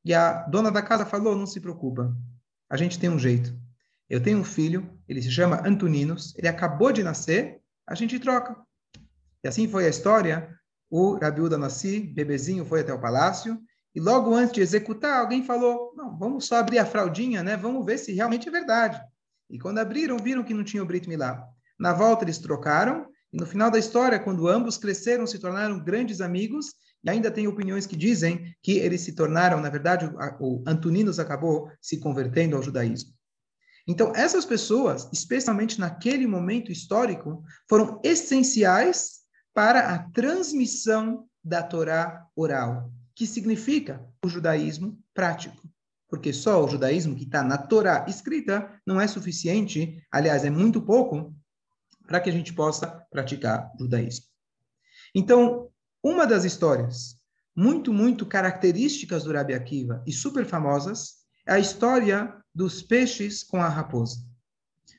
E 0.03 0.13
a 0.13 0.44
dona 0.44 0.70
da 0.70 0.82
casa 0.82 1.06
falou, 1.06 1.36
não 1.36 1.48
se 1.48 1.62
preocupa, 1.62 2.13
a 2.70 2.75
gente 2.75 3.00
tem 3.00 3.10
um 3.10 3.17
jeito. 3.17 3.58
Eu 4.10 4.22
tenho 4.22 4.39
um 4.39 4.44
filho, 4.44 5.00
ele 5.08 5.22
se 5.22 5.32
chama 5.32 5.65
Antoninos, 5.65 6.36
ele 6.38 6.50
acabou 6.50 6.91
de 6.91 7.01
nascer, 7.01 7.62
a 7.88 7.96
gente 7.96 8.20
troca. 8.20 8.58
E 9.44 9.48
assim 9.48 9.70
foi 9.70 9.86
a 9.86 9.89
história 9.89 10.53
o 10.89 11.15
Rabiuda 11.15 11.58
Nassi, 11.58 12.00
bebezinho, 12.00 12.65
foi 12.65 12.82
até 12.82 12.94
o 12.94 13.01
palácio 13.01 13.60
e 13.98 14.00
logo 14.00 14.36
antes 14.36 14.53
de 14.53 14.62
executar, 14.62 15.20
alguém 15.20 15.44
falou: 15.44 15.91
Não, 15.96 16.15
vamos 16.20 16.46
só 16.46 16.58
abrir 16.58 16.77
a 16.77 16.86
fraldinha, 16.86 17.41
né? 17.41 17.58
Vamos 17.58 17.84
ver 17.84 17.98
se 17.98 18.13
realmente 18.13 18.48
é 18.48 18.51
verdade. 18.51 19.01
E 19.50 19.58
quando 19.58 19.79
abriram, 19.79 20.17
viram 20.17 20.44
que 20.44 20.53
não 20.53 20.63
tinha 20.63 20.84
o 20.84 20.86
Brit 20.86 21.10
Milá. 21.10 21.44
Na 21.79 21.94
volta 21.94 22.24
eles 22.24 22.38
trocaram, 22.38 23.08
e 23.34 23.38
no 23.38 23.48
final 23.48 23.72
da 23.72 23.79
história, 23.79 24.20
quando 24.20 24.48
ambos 24.48 24.77
cresceram, 24.77 25.25
se 25.25 25.39
tornaram 25.39 25.84
grandes 25.84 26.22
amigos, 26.22 26.75
e 27.03 27.10
ainda 27.10 27.32
tem 27.32 27.48
opiniões 27.48 27.88
que 27.88 27.96
dizem 27.96 28.53
que 28.62 28.77
eles 28.77 29.01
se 29.01 29.13
tornaram, 29.13 29.60
na 29.60 29.70
verdade, 29.70 30.08
o, 30.39 30.63
Antoninos 30.67 31.20
acabou 31.20 31.72
se 31.82 32.00
convertendo 32.00 32.56
ao 32.56 32.62
judaísmo. 32.62 33.12
Então, 33.88 34.13
essas 34.15 34.46
pessoas, 34.46 35.10
especialmente 35.12 35.79
naquele 35.79 36.27
momento 36.27 36.72
histórico, 36.72 37.41
foram 37.67 38.00
essenciais 38.03 39.17
para 39.58 39.96
a 39.96 39.98
transmissão 40.10 41.28
da 41.44 41.64
Torá 41.64 42.28
oral, 42.36 42.94
que 43.16 43.26
significa 43.26 44.08
o 44.24 44.30
judaísmo 44.30 45.04
prático. 45.16 45.68
Porque 46.08 46.32
só 46.32 46.64
o 46.64 46.68
judaísmo 46.68 47.16
que 47.16 47.24
está 47.24 47.42
na 47.42 47.58
Torá 47.58 48.06
escrita 48.08 48.80
não 48.86 49.02
é 49.02 49.08
suficiente, 49.08 50.00
aliás, 50.12 50.46
é 50.46 50.52
muito 50.52 50.80
pouco, 50.80 51.36
para 52.06 52.20
que 52.20 52.30
a 52.30 52.32
gente 52.32 52.54
possa 52.54 52.86
praticar 53.10 53.72
judaísmo. 53.80 54.28
Então, 55.16 55.72
uma 56.04 56.28
das 56.28 56.44
histórias 56.44 57.16
muito, 57.56 57.92
muito 57.92 58.28
características 58.28 59.24
do 59.24 59.34
Rabi 59.34 59.56
Akiva 59.56 60.04
e 60.06 60.14
super 60.14 60.46
famosas 60.46 61.16
é 61.48 61.54
a 61.54 61.60
história 61.60 62.32
dos 62.54 62.84
peixes 62.84 63.44
com 63.44 63.60
a 63.60 63.68
raposa. 63.68 64.18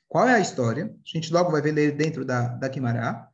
Qual 0.09 0.27
é 0.27 0.35
a 0.35 0.41
história? 0.41 0.87
A 0.87 1.17
gente 1.17 1.33
logo 1.33 1.53
vai 1.53 1.63
ver 1.63 1.93
dentro 1.93 2.25
da, 2.25 2.49
da 2.49 2.67
Guimará. 2.67 3.29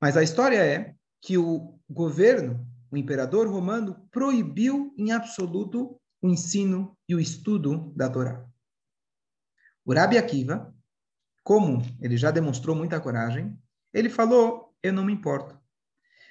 Mas 0.00 0.16
a 0.16 0.22
história 0.22 0.64
é 0.64 0.94
que 1.20 1.36
o 1.36 1.78
governo, 1.88 2.66
o 2.90 2.96
imperador 2.96 3.48
romano, 3.48 4.06
proibiu 4.10 4.94
em 4.96 5.10
absoluto 5.10 6.00
o 6.22 6.28
ensino 6.28 6.96
e 7.08 7.14
o 7.14 7.20
estudo 7.20 7.92
da 7.96 8.08
Torá. 8.08 8.44
O 9.84 9.92
Rabi 9.92 10.18
Akiva, 10.18 10.74
como 11.42 11.82
ele 12.00 12.16
já 12.16 12.30
demonstrou 12.30 12.76
muita 12.76 13.00
coragem, 13.00 13.58
ele 13.92 14.08
falou: 14.08 14.74
Eu 14.82 14.92
não 14.92 15.04
me 15.04 15.12
importo. 15.12 15.58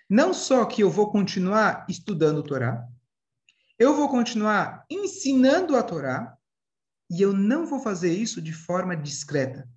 Não 0.09 0.33
só 0.33 0.63
que 0.65 0.81
eu 0.81 0.89
vou 0.89 1.11
continuar 1.11 1.85
estudando 1.89 2.43
Torá, 2.43 2.87
eu 3.77 3.95
vou 3.95 4.07
continuar 4.09 4.85
ensinando 4.89 5.75
a 5.75 5.83
Torá, 5.83 6.37
e 7.09 7.21
eu 7.21 7.33
não 7.33 7.65
vou 7.65 7.79
fazer 7.79 8.13
isso 8.13 8.41
de 8.41 8.53
forma 8.53 8.95
discreta. 8.95 9.69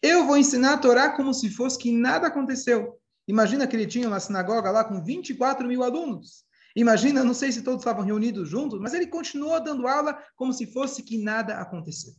Eu 0.00 0.26
vou 0.26 0.36
ensinar 0.36 0.74
a 0.74 0.78
Torá 0.78 1.16
como 1.16 1.34
se 1.34 1.50
fosse 1.50 1.78
que 1.78 1.90
nada 1.90 2.28
aconteceu. 2.28 3.00
Imagina 3.26 3.66
que 3.66 3.74
ele 3.74 3.86
tinha 3.86 4.08
uma 4.08 4.20
sinagoga 4.20 4.70
lá 4.70 4.84
com 4.84 5.02
24 5.02 5.66
mil 5.66 5.82
alunos. 5.82 6.44
Imagina, 6.76 7.24
não 7.24 7.34
sei 7.34 7.50
se 7.50 7.62
todos 7.62 7.80
estavam 7.80 8.04
reunidos 8.04 8.48
juntos, 8.48 8.78
mas 8.80 8.92
ele 8.92 9.06
continuou 9.06 9.62
dando 9.62 9.88
aula 9.88 10.22
como 10.36 10.52
se 10.52 10.66
fosse 10.66 11.02
que 11.02 11.16
nada 11.16 11.58
aconteceu. 11.58 12.12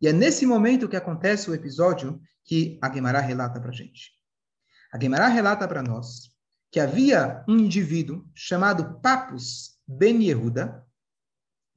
E 0.00 0.08
é 0.08 0.12
nesse 0.12 0.44
momento 0.44 0.88
que 0.88 0.96
acontece 0.96 1.48
o 1.48 1.54
episódio 1.54 2.20
que 2.44 2.78
a 2.82 2.88
Guemará 2.88 3.20
relata 3.20 3.60
para 3.60 3.70
a 3.70 3.74
gente. 3.74 4.10
A 4.92 4.98
Guemará 4.98 5.28
relata 5.28 5.66
para 5.68 5.82
nós 5.82 6.32
que 6.72 6.80
havia 6.80 7.44
um 7.46 7.58
indivíduo 7.58 8.26
chamado 8.34 8.98
Papus 9.00 9.78
Ben 9.86 10.22
Yehuda, 10.22 10.84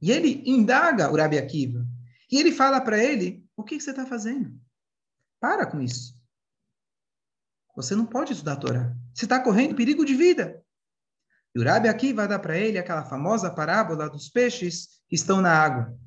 e 0.01 0.12
ele 0.12 0.42
indaga 0.46 1.12
o 1.12 1.18
Rabi 1.18 1.38
Akiva, 1.38 1.86
e 2.32 2.39
ele 2.39 2.51
fala 2.51 2.80
para 2.80 2.98
ele, 2.98 3.46
o 3.56 3.63
que, 3.63 3.77
que 3.77 3.84
você 3.84 3.92
está 3.92 4.06
fazendo? 4.06 4.58
Para 5.39 5.65
com 5.65 5.82
isso. 5.82 6.14
Você 7.75 7.96
não 7.96 8.05
pode 8.05 8.34
estudar 8.34 8.53
a 8.53 8.58
Torá. 8.58 8.96
Você 9.13 9.25
está 9.25 9.39
correndo 9.39 9.75
perigo 9.75 10.05
de 10.05 10.13
vida. 10.13 10.62
E 11.53 11.60
o 11.60 11.63
Rabi 11.63 11.88
Akiva 11.88 12.27
dá 12.27 12.39
para 12.39 12.58
ele 12.58 12.77
aquela 12.77 13.05
famosa 13.05 13.50
parábola 13.50 14.10
dos 14.10 14.29
peixes 14.29 15.01
que 15.08 15.15
estão 15.15 15.41
na 15.41 15.51
água. 15.51 15.98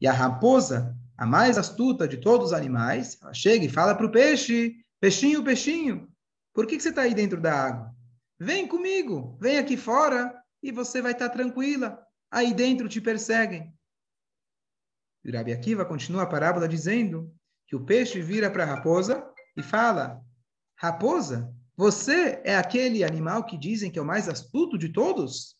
E 0.00 0.06
a 0.06 0.12
raposa 0.12 0.96
a 1.16 1.24
mais 1.24 1.56
astuta 1.56 2.08
de 2.08 2.16
todos 2.16 2.48
os 2.48 2.52
animais, 2.52 3.16
ela 3.22 3.32
chega 3.32 3.64
e 3.64 3.68
fala 3.68 3.94
para 3.94 4.06
o 4.06 4.10
peixe: 4.10 4.74
Peixinho, 5.00 5.44
peixinho, 5.44 6.08
por 6.52 6.66
que, 6.66 6.76
que 6.76 6.82
você 6.82 6.88
está 6.88 7.02
aí 7.02 7.14
dentro 7.14 7.40
da 7.40 7.54
água? 7.54 7.94
Vem 8.38 8.66
comigo, 8.66 9.38
vem 9.40 9.58
aqui 9.58 9.76
fora 9.76 10.34
e 10.62 10.72
você 10.72 11.00
vai 11.00 11.12
estar 11.12 11.28
tá 11.28 11.34
tranquila. 11.34 12.00
Aí 12.30 12.52
dentro 12.52 12.88
te 12.88 13.00
perseguem. 13.00 13.72
E 15.24 15.30
Rabi 15.30 15.52
Akiva 15.52 15.84
continua 15.84 16.24
a 16.24 16.26
parábola 16.26 16.68
dizendo 16.68 17.32
que 17.66 17.76
o 17.76 17.84
peixe 17.84 18.20
vira 18.20 18.50
para 18.50 18.64
a 18.64 18.66
raposa 18.66 19.24
e 19.56 19.62
fala: 19.62 20.20
Raposa, 20.84 21.50
você 21.74 22.42
é 22.44 22.58
aquele 22.58 23.02
animal 23.02 23.44
que 23.46 23.56
dizem 23.56 23.90
que 23.90 23.98
é 23.98 24.02
o 24.02 24.04
mais 24.04 24.28
astuto 24.28 24.76
de 24.76 24.90
todos? 24.90 25.56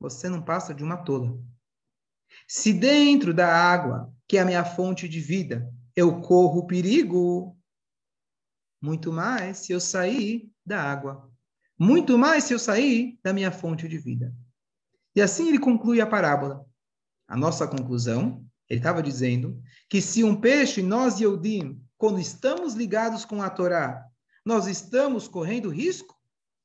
Você 0.00 0.28
não 0.28 0.42
passa 0.42 0.74
de 0.74 0.82
uma 0.82 0.96
tola. 0.96 1.38
Se 2.48 2.72
dentro 2.72 3.32
da 3.32 3.46
água, 3.46 4.12
que 4.26 4.36
é 4.36 4.40
a 4.40 4.44
minha 4.44 4.64
fonte 4.64 5.08
de 5.08 5.20
vida, 5.20 5.72
eu 5.94 6.20
corro 6.20 6.66
perigo, 6.66 7.56
muito 8.82 9.12
mais 9.12 9.58
se 9.58 9.70
eu 9.70 9.78
sair 9.78 10.50
da 10.66 10.82
água. 10.82 11.30
Muito 11.78 12.18
mais 12.18 12.42
se 12.42 12.52
eu 12.52 12.58
sair 12.58 13.16
da 13.22 13.32
minha 13.32 13.52
fonte 13.52 13.86
de 13.86 13.96
vida. 13.96 14.34
E 15.14 15.22
assim 15.22 15.46
ele 15.50 15.60
conclui 15.60 16.00
a 16.00 16.06
parábola. 16.06 16.66
A 17.28 17.36
nossa 17.36 17.68
conclusão, 17.68 18.44
ele 18.68 18.80
estava 18.80 19.00
dizendo 19.00 19.62
que 19.88 20.02
se 20.02 20.24
um 20.24 20.34
peixe, 20.34 20.82
nós 20.82 21.20
Yehudim, 21.20 21.80
quando 21.96 22.18
estamos 22.18 22.74
ligados 22.74 23.24
com 23.24 23.40
a 23.40 23.48
Torá, 23.48 24.10
nós 24.44 24.66
estamos 24.66 25.26
correndo 25.26 25.70
risco, 25.70 26.14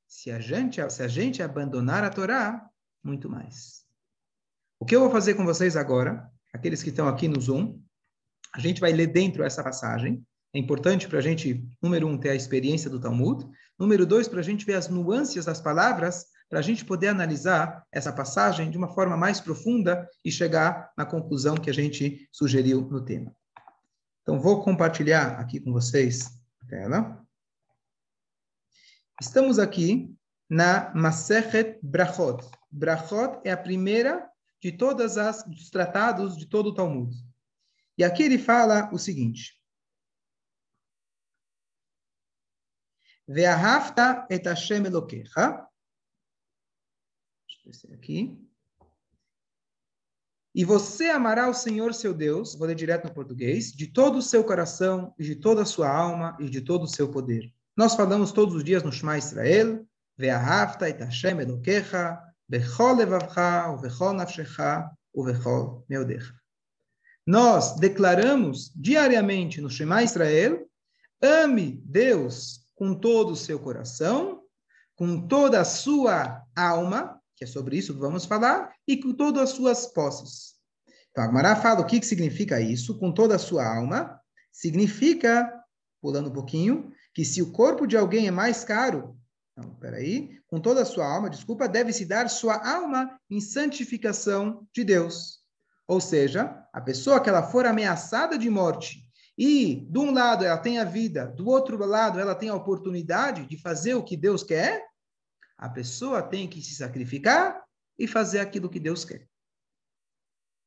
se 0.08 0.32
a 0.32 0.40
gente, 0.40 0.82
se 0.90 1.02
a 1.02 1.08
gente 1.08 1.42
abandonar 1.42 2.04
a 2.04 2.10
Torá, 2.10 2.68
muito 3.04 3.30
mais. 3.30 3.86
O 4.80 4.86
que 4.86 4.96
eu 4.96 5.02
vou 5.02 5.12
fazer 5.12 5.36
com 5.36 5.46
vocês 5.46 5.78
agora, 5.78 6.30
aqueles 6.54 6.84
que 6.84 6.90
estão 6.90 7.08
aqui 7.08 7.28
no 7.28 7.40
Zoom, 7.40 7.80
a 8.54 8.60
gente 8.60 8.82
vai 8.82 8.92
ler 8.92 9.08
dentro 9.08 9.44
essa 9.44 9.64
passagem. 9.64 10.26
É 10.54 10.60
importante 10.60 11.08
para 11.08 11.20
a 11.20 11.22
gente, 11.22 11.64
número 11.82 12.08
um, 12.08 12.18
ter 12.18 12.30
a 12.30 12.36
experiência 12.36 12.90
do 12.90 13.00
Talmud. 13.00 13.48
Número 13.78 14.06
dois, 14.06 14.28
para 14.28 14.40
a 14.40 14.44
gente 14.44 14.66
ver 14.66 14.74
as 14.74 14.90
nuances 14.90 15.46
das 15.46 15.62
palavras, 15.62 16.26
para 16.50 16.60
a 16.60 16.64
gente 16.64 16.84
poder 16.84 17.10
analisar 17.10 17.86
essa 17.92 18.12
passagem 18.12 18.72
de 18.72 18.78
uma 18.78 18.90
forma 18.90 19.16
mais 19.16 19.40
profunda 19.40 20.10
e 20.26 20.32
chegar 20.32 20.92
na 20.98 21.06
conclusão 21.06 21.56
que 21.56 21.70
a 21.70 21.74
gente 21.74 22.28
sugeriu 22.32 22.82
no 22.82 23.06
tema. 23.06 23.32
Então, 24.24 24.42
vou 24.42 24.64
compartilhar 24.64 25.40
aqui 25.40 25.60
com 25.60 25.72
vocês 25.72 26.28
a 26.64 26.66
tela. 26.66 27.29
Estamos 29.22 29.60
aqui 29.60 30.16
na 30.50 30.94
Masechet 30.96 31.78
Brachot. 31.84 32.50
Brachot 32.72 33.42
é 33.44 33.52
a 33.52 33.58
primeira 33.58 34.32
de 34.62 34.72
todas 34.72 35.18
as 35.18 35.46
os 35.46 35.70
tratados 35.70 36.38
de 36.38 36.46
todo 36.46 36.68
o 36.68 36.74
Talmud. 36.74 37.14
E 37.98 38.04
aqui 38.04 38.24
ele 38.24 38.38
fala 38.38 38.90
o 38.94 38.98
seguinte: 38.98 39.62
Ve'ahavta 43.28 44.26
et 44.30 44.48
Hashem 44.48 44.86
Elokecha. 44.86 45.68
Deixa 47.66 47.88
eu 47.88 47.96
aqui. 47.96 48.42
E 50.56 50.64
você 50.64 51.10
amará 51.10 51.50
o 51.50 51.54
Senhor 51.54 51.94
seu 51.94 52.14
Deus, 52.14 52.56
vou 52.56 52.68
ler 52.68 52.76
direto 52.76 53.08
no 53.08 53.14
português, 53.14 53.72
de 53.72 53.88
todo 53.88 54.18
o 54.18 54.22
seu 54.22 54.46
coração, 54.46 55.14
e 55.20 55.24
de 55.24 55.36
toda 55.36 55.62
a 55.62 55.66
sua 55.66 55.90
alma, 55.90 56.38
e 56.40 56.50
de 56.50 56.62
todo 56.62 56.84
o 56.84 56.88
seu 56.88 57.12
poder. 57.12 57.54
Nós 57.80 57.96
falamos 57.96 58.34
todos 58.34 58.56
os 58.56 58.64
dias 58.66 58.84
no 58.84 58.92
Shema 58.92 59.18
Israel, 59.18 59.88
Ve'ahavta 60.18 60.90
et 60.90 61.02
Hashem 61.02 61.40
Elokecha, 61.40 62.22
Bechol 62.46 62.96
levavcha, 62.96 63.72
uvechol 63.72 64.12
nafshecha, 64.12 64.92
uvechol 65.14 65.86
meudecha. 65.88 66.34
Nós 67.26 67.78
declaramos 67.78 68.70
diariamente 68.76 69.62
no 69.62 69.70
Shema 69.70 70.04
Israel, 70.04 70.70
ame 71.22 71.82
Deus 71.86 72.66
com 72.76 72.94
todo 72.94 73.32
o 73.32 73.38
seu 73.38 73.58
coração, 73.58 74.44
com 74.94 75.26
toda 75.26 75.62
a 75.62 75.64
sua 75.64 76.44
alma, 76.54 77.18
que 77.34 77.46
é 77.46 77.48
sobre 77.48 77.78
isso 77.78 77.94
que 77.94 78.02
vamos 78.02 78.26
falar, 78.26 78.74
e 78.86 78.98
com 78.98 79.14
todas 79.14 79.44
as 79.44 79.50
suas 79.52 79.88
posses. 79.88 80.56
Então, 81.12 81.24
a 81.24 81.28
Gemara 81.28 81.56
fala 81.56 81.80
o 81.80 81.86
que, 81.86 82.02
que 82.02 82.06
significa 82.06 82.60
isso, 82.60 83.00
com 83.00 83.10
toda 83.14 83.38
a 83.38 83.40
sua 83.40 83.66
alma, 83.66 84.20
significa, 84.52 85.50
pulando 86.02 86.30
um 86.30 86.34
pouquinho, 86.34 86.92
que 87.20 87.26
se 87.26 87.42
o 87.42 87.52
corpo 87.52 87.86
de 87.86 87.98
alguém 87.98 88.28
é 88.28 88.32
mais 88.32 88.64
caro 88.64 89.20
não, 89.58 89.76
peraí. 89.76 90.40
Com 90.48 90.58
toda 90.58 90.84
a 90.84 90.86
sua 90.86 91.06
alma, 91.06 91.30
desculpa, 91.30 91.68
deve-se 91.68 92.06
dar 92.06 92.30
sua 92.30 92.56
alma 92.66 93.20
em 93.30 93.42
santificação 93.42 94.66
de 94.74 94.86
Deus. 94.86 95.40
Ou 95.86 96.00
seja, 96.00 96.66
a 96.72 96.80
pessoa 96.80 97.20
que 97.20 97.28
ela 97.28 97.44
for 97.44 97.66
ameaçada 97.66 98.38
de 98.38 98.50
morte 98.50 99.04
e, 99.38 99.86
de 99.92 100.00
um 100.00 100.14
lado, 100.14 100.46
ela 100.46 100.58
tem 100.58 100.80
a 100.80 100.86
vida, 100.86 101.28
do 101.28 101.50
outro 101.50 101.78
lado, 101.86 102.22
ela 102.22 102.34
tem 102.34 102.48
a 102.48 102.56
oportunidade 102.56 103.46
de 103.48 103.58
fazer 103.58 103.96
o 103.96 104.04
que 104.04 104.16
Deus 104.16 104.42
quer, 104.42 104.86
a 105.58 105.68
pessoa 105.68 106.22
tem 106.22 106.48
que 106.48 106.62
se 106.62 106.76
sacrificar 106.76 107.62
e 107.98 108.08
fazer 108.08 108.40
aquilo 108.40 108.70
que 108.70 108.80
Deus 108.80 109.04
quer. 109.04 109.28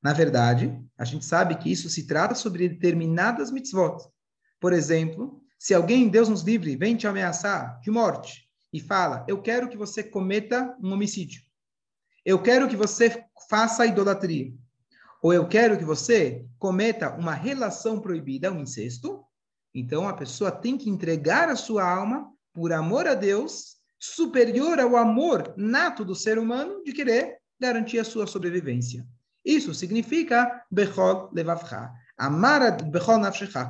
Na 0.03 0.13
verdade, 0.13 0.79
a 0.99 1.05
gente 1.07 1.25
sabe 1.25 1.55
que 1.55 1.73
isso 1.73 1.89
se 1.89 2.07
trata 2.07 2.35
sobre 2.35 2.69
determinadas 2.69 3.51
mitzvot. 3.51 4.07
Por 4.61 4.75
exemplo, 4.75 5.42
se 5.63 5.75
alguém, 5.75 6.09
Deus 6.09 6.29
nos 6.29 6.43
livre, 6.43 6.75
vem 6.75 6.97
te 6.97 7.07
ameaçar 7.07 7.79
de 7.83 7.89
morte, 7.89 8.49
e 8.73 8.81
fala: 8.81 9.25
Eu 9.29 9.41
quero 9.41 9.69
que 9.69 9.77
você 9.77 10.03
cometa 10.03 10.77
um 10.83 10.93
homicídio. 10.93 11.41
Eu 12.25 12.43
quero 12.43 12.69
que 12.69 12.75
você 12.75 13.25
faça 13.49 13.87
idolatria. 13.87 14.53
Ou 15.23 15.33
eu 15.33 15.47
quero 15.47 15.79
que 15.79 15.85
você 15.85 16.45
cometa 16.59 17.15
uma 17.15 17.33
relação 17.33 18.01
proibida, 18.01 18.51
um 18.51 18.63
incesto. 18.63 19.25
Então 19.73 20.09
a 20.09 20.15
pessoa 20.15 20.51
tem 20.51 20.77
que 20.77 20.91
entregar 20.91 21.49
a 21.49 21.55
sua 21.55 21.89
alma 21.89 22.29
por 22.53 22.73
amor 22.73 23.07
a 23.07 23.15
Deus, 23.15 23.77
superior 24.01 24.81
ao 24.81 24.97
amor 24.97 25.55
nato 25.57 26.05
do 26.05 26.17
ser 26.17 26.41
humano 26.41 26.83
de 26.83 26.93
querer 26.93 27.39
garantir 27.61 28.01
a 28.01 28.05
sua 28.05 28.27
sobrevivência. 28.27 29.07
Isso 29.45 29.73
significa 29.73 30.65
Bechol 30.69 31.31
Levavcha. 31.33 32.02
Amar 32.23 32.63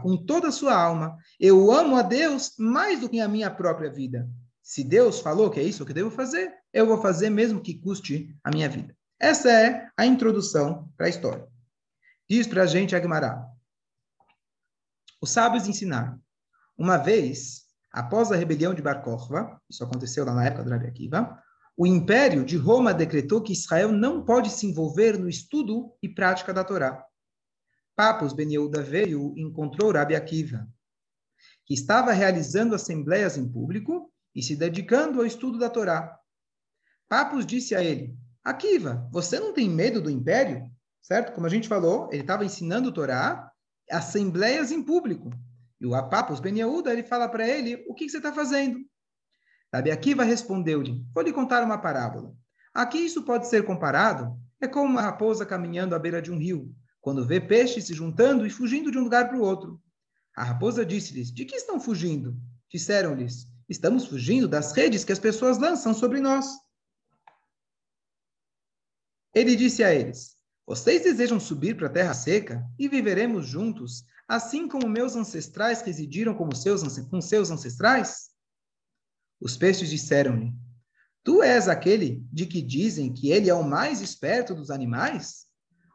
com 0.02 0.14
toda 0.26 0.48
a 0.48 0.52
sua 0.52 0.74
alma. 0.74 1.16
Eu 1.40 1.72
amo 1.72 1.96
a 1.96 2.02
Deus 2.02 2.52
mais 2.58 3.00
do 3.00 3.08
que 3.08 3.18
a 3.18 3.26
minha 3.26 3.50
própria 3.50 3.90
vida. 3.90 4.28
Se 4.62 4.84
Deus 4.84 5.20
falou 5.20 5.48
que 5.50 5.58
é 5.58 5.62
isso 5.62 5.86
que 5.86 5.94
devo 5.94 6.10
fazer, 6.10 6.52
eu 6.70 6.86
vou 6.86 7.00
fazer 7.00 7.30
mesmo 7.30 7.62
que 7.62 7.78
custe 7.78 8.36
a 8.44 8.50
minha 8.50 8.68
vida. 8.68 8.94
Essa 9.18 9.50
é 9.50 9.88
a 9.96 10.04
introdução 10.04 10.86
para 10.98 11.06
a 11.06 11.08
história. 11.08 11.48
Diz 12.28 12.46
para 12.46 12.64
a 12.64 12.66
gente 12.66 12.94
Agmará. 12.94 13.42
Os 15.18 15.30
sábios 15.30 15.66
ensinaram. 15.66 16.20
Uma 16.76 16.98
vez, 16.98 17.62
após 17.90 18.30
a 18.30 18.36
rebelião 18.36 18.74
de 18.74 18.82
Bar 18.82 19.02
Kokhba, 19.02 19.58
isso 19.70 19.82
aconteceu 19.82 20.26
lá 20.26 20.34
na 20.34 20.44
época 20.44 20.64
do 20.64 20.70
Rabi 20.70 20.88
Akiva, 20.88 21.42
o 21.74 21.86
Império 21.86 22.44
de 22.44 22.58
Roma 22.58 22.92
decretou 22.92 23.40
que 23.40 23.54
Israel 23.54 23.90
não 23.90 24.22
pode 24.22 24.50
se 24.50 24.66
envolver 24.66 25.18
no 25.18 25.26
estudo 25.26 25.90
e 26.02 26.08
prática 26.08 26.52
da 26.52 26.62
Torá. 26.62 27.02
Papos 27.94 28.32
Ben 28.32 28.48
veio 28.84 29.34
e 29.36 29.42
encontrou 29.42 29.92
Rabi 29.92 30.16
Akiva, 30.16 30.66
que 31.66 31.74
estava 31.74 32.12
realizando 32.12 32.74
assembleias 32.74 33.36
em 33.36 33.48
público 33.48 34.10
e 34.34 34.42
se 34.42 34.56
dedicando 34.56 35.20
ao 35.20 35.26
estudo 35.26 35.58
da 35.58 35.68
Torá. 35.68 36.18
Papos 37.08 37.44
disse 37.44 37.74
a 37.74 37.82
ele, 37.82 38.16
Akiva, 38.42 39.08
você 39.12 39.38
não 39.38 39.52
tem 39.52 39.68
medo 39.68 40.00
do 40.00 40.10
Império? 40.10 40.70
Certo? 41.02 41.32
Como 41.32 41.46
a 41.46 41.50
gente 41.50 41.68
falou, 41.68 42.08
ele 42.12 42.22
estava 42.22 42.44
ensinando 42.44 42.92
Torá 42.92 43.50
assembleias 43.90 44.70
em 44.72 44.82
público. 44.82 45.30
E 45.80 45.86
o 45.86 45.94
Apapos 45.94 46.40
Ben 46.40 46.54
ele 46.58 47.02
fala 47.02 47.28
para 47.28 47.46
ele, 47.46 47.84
o 47.88 47.94
que, 47.94 48.06
que 48.06 48.10
você 48.10 48.18
está 48.18 48.32
fazendo? 48.32 48.78
Rabi 49.74 49.90
Akiva 49.90 50.22
respondeu-lhe, 50.22 51.04
vou 51.14 51.24
lhe 51.24 51.32
contar 51.32 51.62
uma 51.64 51.78
parábola. 51.78 52.32
Aqui 52.72 52.98
isso 52.98 53.24
pode 53.24 53.48
ser 53.48 53.64
comparado, 53.64 54.38
é 54.60 54.68
como 54.68 54.86
uma 54.86 55.02
raposa 55.02 55.44
caminhando 55.44 55.94
à 55.94 55.98
beira 55.98 56.22
de 56.22 56.30
um 56.30 56.38
rio, 56.38 56.74
quando 57.02 57.26
vê 57.26 57.40
peixes 57.40 57.84
se 57.84 57.92
juntando 57.92 58.46
e 58.46 58.50
fugindo 58.50 58.90
de 58.90 58.96
um 58.96 59.02
lugar 59.02 59.28
para 59.28 59.36
o 59.36 59.42
outro. 59.42 59.82
A 60.34 60.44
raposa 60.44 60.86
disse-lhes, 60.86 61.30
de 61.30 61.44
que 61.44 61.56
estão 61.56 61.78
fugindo? 61.78 62.40
Disseram-lhes, 62.70 63.48
estamos 63.68 64.06
fugindo 64.06 64.48
das 64.48 64.72
redes 64.72 65.04
que 65.04 65.12
as 65.12 65.18
pessoas 65.18 65.58
lançam 65.58 65.92
sobre 65.92 66.20
nós. 66.20 66.46
Ele 69.34 69.56
disse 69.56 69.82
a 69.82 69.92
eles, 69.92 70.36
vocês 70.64 71.02
desejam 71.02 71.40
subir 71.40 71.76
para 71.76 71.88
a 71.88 71.92
terra 71.92 72.14
seca 72.14 72.64
e 72.78 72.88
viveremos 72.88 73.46
juntos, 73.46 74.04
assim 74.28 74.68
como 74.68 74.88
meus 74.88 75.16
ancestrais 75.16 75.82
residiram 75.82 76.34
como 76.34 76.54
seus, 76.54 76.98
com 77.08 77.20
seus 77.20 77.50
ancestrais? 77.50 78.30
Os 79.40 79.56
peixes 79.56 79.90
disseram-lhe: 79.90 80.54
Tu 81.24 81.42
és 81.42 81.68
aquele 81.68 82.24
de 82.32 82.46
que 82.46 82.62
dizem 82.62 83.12
que 83.12 83.32
ele 83.32 83.50
é 83.50 83.54
o 83.54 83.64
mais 83.64 84.00
esperto 84.00 84.54
dos 84.54 84.70
animais? 84.70 85.50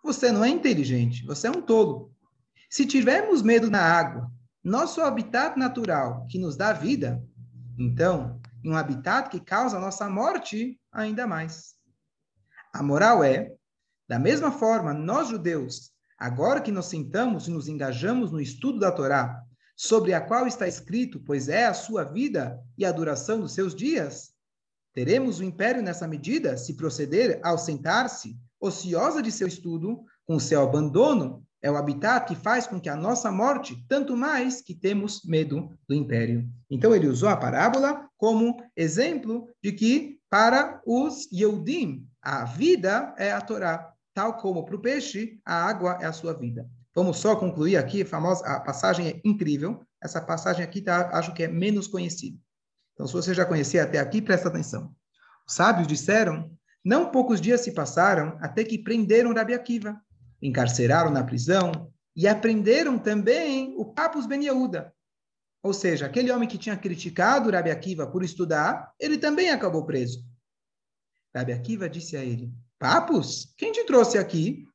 Você 0.08 0.32
não 0.32 0.42
é 0.42 0.48
inteligente, 0.48 1.26
você 1.26 1.48
é 1.48 1.52
um 1.52 1.62
tolo. 1.62 2.14
Se 2.70 2.86
tivermos 2.86 3.42
medo 3.42 3.70
na 3.70 3.82
água, 3.82 4.32
nosso 4.64 5.02
habitat 5.02 5.60
natural 5.60 6.26
que 6.30 6.40
nos 6.40 6.56
dá 6.56 6.72
vida, 6.72 7.22
então, 7.78 8.40
em 8.64 8.72
um 8.72 8.78
habitat 8.78 9.30
que 9.30 9.42
causa 9.42 9.82
nossa 9.82 10.10
morte, 10.10 10.80
ainda 10.94 11.28
mais. 11.28 11.76
A 12.74 12.82
moral 12.82 13.22
é 13.22 13.52
da 14.08 14.18
mesma 14.18 14.50
forma, 14.50 14.94
nós 14.94 15.28
judeus, 15.28 15.92
agora 16.18 16.62
que 16.62 16.72
nos 16.72 16.86
sentamos 16.86 17.50
e 17.50 17.52
nos 17.52 17.68
engajamos 17.68 18.32
no 18.32 18.40
estudo 18.40 18.80
da 18.80 18.94
Torá, 18.94 19.44
sobre 19.76 20.14
a 20.14 20.22
qual 20.22 20.48
está 20.48 20.66
escrito, 20.70 21.20
pois 21.20 21.50
é 21.50 21.66
a 21.66 21.74
sua 21.74 22.06
vida 22.06 22.58
e 22.78 22.86
a 22.86 22.94
duração 22.94 23.42
dos 23.42 23.54
seus 23.54 23.76
dias, 23.76 24.32
teremos 24.94 25.42
o 25.42 25.44
império 25.44 25.84
nessa 25.84 26.08
medida 26.08 26.56
se 26.56 26.78
proceder 26.78 27.42
ao 27.44 27.58
sentar-se, 27.58 28.40
ociosa 28.60 29.22
de 29.22 29.32
seu 29.32 29.48
estudo, 29.48 30.04
com 30.26 30.40
seu 30.40 30.62
abandono, 30.62 31.44
é 31.62 31.72
o 31.72 31.78
habitat 31.78 32.28
que 32.28 32.36
faz 32.36 32.68
com 32.68 32.80
que 32.80 32.90
a 32.90 32.96
nossa 32.96 33.32
morte, 33.32 33.84
tanto 33.88 34.16
mais 34.16 34.62
que 34.62 34.76
temos 34.76 35.24
medo 35.26 35.78
do 35.88 35.96
império. 35.96 36.48
Então 36.70 36.94
ele 36.94 37.08
usou 37.08 37.30
a 37.30 37.38
parábola 37.38 38.08
como 38.18 38.62
exemplo 38.76 39.48
de 39.64 39.72
que 39.72 40.20
para 40.30 40.82
os 40.86 41.28
Yehudim 41.32 42.08
a 42.22 42.46
vida 42.46 43.14
é 43.18 43.32
a 43.32 43.42
Torá 43.42 43.94
tal 44.18 44.34
como 44.34 44.66
para 44.66 44.76
o 44.76 44.80
peixe, 44.80 45.40
a 45.46 45.54
água 45.68 46.00
é 46.02 46.08
a 46.08 46.12
sua 46.12 46.34
vida. 46.34 46.68
Vamos 46.96 47.18
só 47.18 47.36
concluir 47.36 47.78
aqui, 47.78 48.02
a 48.02 48.06
famosa 48.08 48.44
a 48.48 48.60
passagem 48.60 49.10
é 49.10 49.22
incrível. 49.24 49.86
Essa 50.02 50.20
passagem 50.20 50.64
aqui 50.64 50.82
tá, 50.82 51.12
acho 51.14 51.36
que 51.36 51.44
é 51.44 51.48
menos 51.48 51.88
conhecida. 51.88 52.36
Então, 52.94 53.06
se 53.06 53.14
você 53.14 53.32
já 53.32 53.46
conhecia 53.46 53.84
até 53.84 54.00
aqui, 54.00 54.20
presta 54.20 54.48
atenção. 54.48 54.92
Os 55.48 55.54
sábios 55.54 55.86
disseram, 55.86 56.52
não 56.88 57.12
poucos 57.12 57.42
dias 57.42 57.60
se 57.60 57.74
passaram 57.74 58.38
até 58.40 58.64
que 58.64 58.78
prenderam 58.78 59.34
Rabi 59.34 59.54
Akiva, 59.54 60.02
encarceraram 60.42 61.12
na 61.12 61.22
prisão 61.22 61.92
e 62.16 62.26
aprenderam 62.26 62.98
também 62.98 63.76
o 63.78 63.84
Papus 63.84 64.26
Ben 64.26 64.46
Yehuda. 64.46 64.94
Ou 65.62 65.74
seja, 65.74 66.06
aquele 66.06 66.32
homem 66.32 66.48
que 66.48 66.58
tinha 66.58 66.78
criticado 66.78 67.52
Rabi 67.52 67.72
Akiva 67.72 68.08
por 68.08 68.24
estudar, 68.24 68.94
ele 68.98 69.18
também 69.18 69.50
acabou 69.50 69.86
preso. 69.86 70.24
Rabi 71.36 71.52
Akiva 71.52 71.90
disse 71.90 72.16
a 72.16 72.24
ele, 72.24 72.54
Papos? 72.80 73.54
Quem 73.58 73.74
te 73.74 73.84
trouxe 73.84 74.18
aqui? 74.18 74.66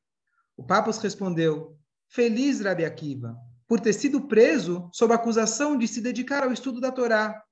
O 0.55 0.63
Papos 0.63 0.99
respondeu: 0.99 1.75
Feliz 2.07 2.61
Rabi 2.61 2.85
Akiva, 2.85 3.35
por 3.67 3.79
ter 3.79 3.93
sido 3.93 4.27
preso 4.27 4.87
sob 4.93 5.15
acusação 5.15 5.75
de 5.75 5.87
se 5.87 5.99
dedicar 5.99 6.43
ao 6.43 6.53
estudo 6.53 6.79
da 6.79 6.91
Torá. 6.91 7.43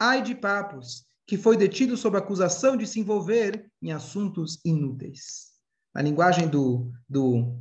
Ai 0.00 0.20
de 0.20 0.34
Papos, 0.34 1.06
que 1.26 1.38
foi 1.38 1.56
detido 1.56 1.96
sob 1.96 2.16
acusação 2.16 2.76
de 2.76 2.86
se 2.86 3.00
envolver 3.00 3.70
em 3.80 3.92
assuntos 3.92 4.60
inúteis. 4.64 5.52
Na 5.94 6.02
linguagem 6.02 6.48
do, 6.48 6.92
do, 7.08 7.56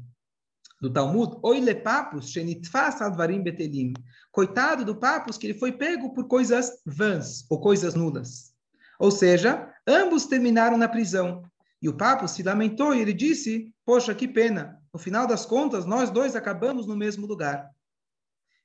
do 0.82 0.92
Talmud, 0.92 1.38
Oile 1.44 1.76
Papos, 1.76 2.30
Shenitfas 2.30 3.02
Advarim 3.02 3.42
Betelim. 3.42 3.94
Coitado 4.32 4.84
do 4.84 4.96
Papos, 4.96 5.38
que 5.38 5.48
ele 5.48 5.60
foi 5.60 5.72
pego 5.72 6.14
por 6.14 6.28
coisas 6.28 6.72
vãs 6.86 7.46
ou 7.50 7.60
coisas 7.60 7.94
nulas. 7.94 8.54
Ou 9.00 9.12
seja, 9.12 9.72
ambos 9.88 10.26
terminaram 10.26 10.78
na 10.78 10.88
prisão. 10.88 11.44
E 11.82 11.88
o 11.88 11.96
Papo 11.96 12.28
se 12.28 12.44
lamentou 12.44 12.94
e 12.94 13.02
ele 13.02 13.14
disse: 13.14 13.74
Poxa, 13.86 14.16
que 14.16 14.28
pena. 14.28 14.82
No 14.94 15.00
final 15.00 15.28
das 15.28 15.46
contas, 15.46 15.86
nós 15.86 16.10
dois 16.10 16.36
acabamos 16.36 16.88
no 16.88 16.96
mesmo 16.96 17.26
lugar. 17.26 17.70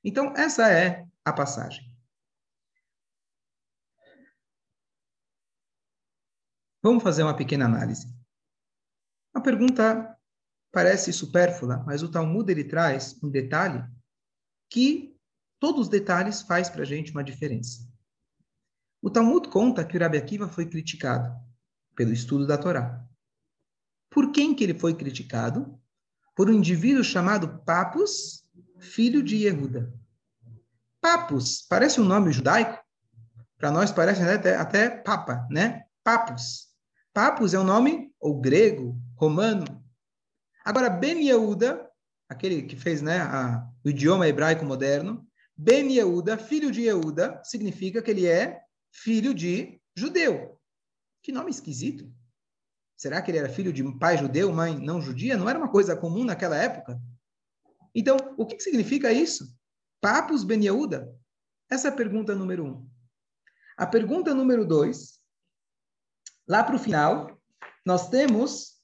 Então, 0.03 0.33
essa 0.35 0.71
é 0.71 1.05
a 1.25 1.33
passagem. 1.33 1.88
Vamos 6.81 7.03
fazer 7.03 7.23
uma 7.23 7.35
pequena 7.35 7.65
análise. 7.65 8.07
A 9.33 9.41
pergunta 9.41 10.17
parece 10.71 11.11
supérflua, 11.11 11.83
mas 11.85 12.01
o 12.03 12.09
Talmud 12.09 12.49
ele 12.51 12.63
traz 12.63 13.21
um 13.21 13.29
detalhe 13.29 13.83
que 14.69 15.15
todos 15.59 15.81
os 15.81 15.89
detalhes 15.89 16.41
faz 16.41 16.69
para 16.69 16.83
a 16.83 16.85
gente 16.85 17.11
uma 17.11 17.23
diferença. 17.23 17.87
O 19.01 19.09
Talmud 19.09 19.49
conta 19.49 19.83
que 19.83 19.97
o 19.97 19.99
Rabi 19.99 20.17
Akiva 20.17 20.47
foi 20.47 20.65
criticado 20.65 21.35
pelo 21.95 22.13
estudo 22.13 22.47
da 22.47 22.57
Torá. 22.57 23.05
Por 24.09 24.31
quem 24.31 24.55
que 24.55 24.63
ele 24.63 24.77
foi 24.77 24.93
criticado? 24.93 25.79
Por 26.35 26.49
um 26.49 26.53
indivíduo 26.53 27.03
chamado 27.03 27.59
Papus, 27.65 28.45
filho 28.79 29.21
de 29.21 29.35
Yehuda. 29.35 29.93
Papus, 31.01 31.61
parece 31.67 31.99
um 31.99 32.05
nome 32.05 32.31
judaico? 32.31 32.81
Para 33.57 33.71
nós 33.71 33.91
parece 33.91 34.21
até, 34.21 34.55
até 34.55 34.89
papa, 34.89 35.45
né? 35.49 35.83
Papus. 36.03 36.68
Papus 37.19 37.53
é 37.53 37.59
um 37.59 37.65
nome 37.65 38.15
ou 38.17 38.39
grego, 38.39 38.97
romano. 39.17 39.65
Agora, 40.63 40.89
Ben 40.89 41.27
Yehuda, 41.27 41.85
aquele 42.29 42.61
que 42.61 42.77
fez 42.77 43.01
né, 43.01 43.19
a, 43.19 43.69
o 43.83 43.89
idioma 43.89 44.25
hebraico 44.25 44.63
moderno, 44.63 45.27
Ben 45.53 45.91
Yehuda, 45.91 46.37
filho 46.37 46.71
de 46.71 46.83
Yehuda, 46.83 47.41
significa 47.43 48.01
que 48.01 48.09
ele 48.09 48.25
é 48.25 48.61
filho 48.89 49.33
de 49.33 49.81
judeu. 49.93 50.57
Que 51.21 51.33
nome 51.33 51.51
esquisito. 51.51 52.09
Será 52.95 53.21
que 53.21 53.29
ele 53.31 53.39
era 53.39 53.49
filho 53.49 53.73
de 53.73 53.83
pai 53.99 54.17
judeu, 54.17 54.53
mãe 54.53 54.79
não 54.79 55.01
judia? 55.01 55.35
Não 55.35 55.49
era 55.49 55.59
uma 55.59 55.69
coisa 55.69 55.97
comum 55.97 56.23
naquela 56.23 56.55
época? 56.55 56.97
Então, 57.93 58.15
o 58.37 58.45
que, 58.45 58.57
significa 58.61 59.11
isso? 59.11 59.53
Papus 59.99 60.45
Ben 60.45 60.63
Yehuda? 60.63 61.13
Essa 61.69 61.89
é 61.89 61.91
a 61.91 61.95
pergunta 61.95 62.33
número 62.33 62.63
um. 62.65 62.89
A 63.75 63.85
pergunta 63.85 64.33
número 64.33 64.65
dois, 64.65 65.18
lá 66.49 66.63
para 66.63 66.75
o 66.75 66.79
final, 66.79 67.39
nós 67.85 68.09
temos. 68.09 68.79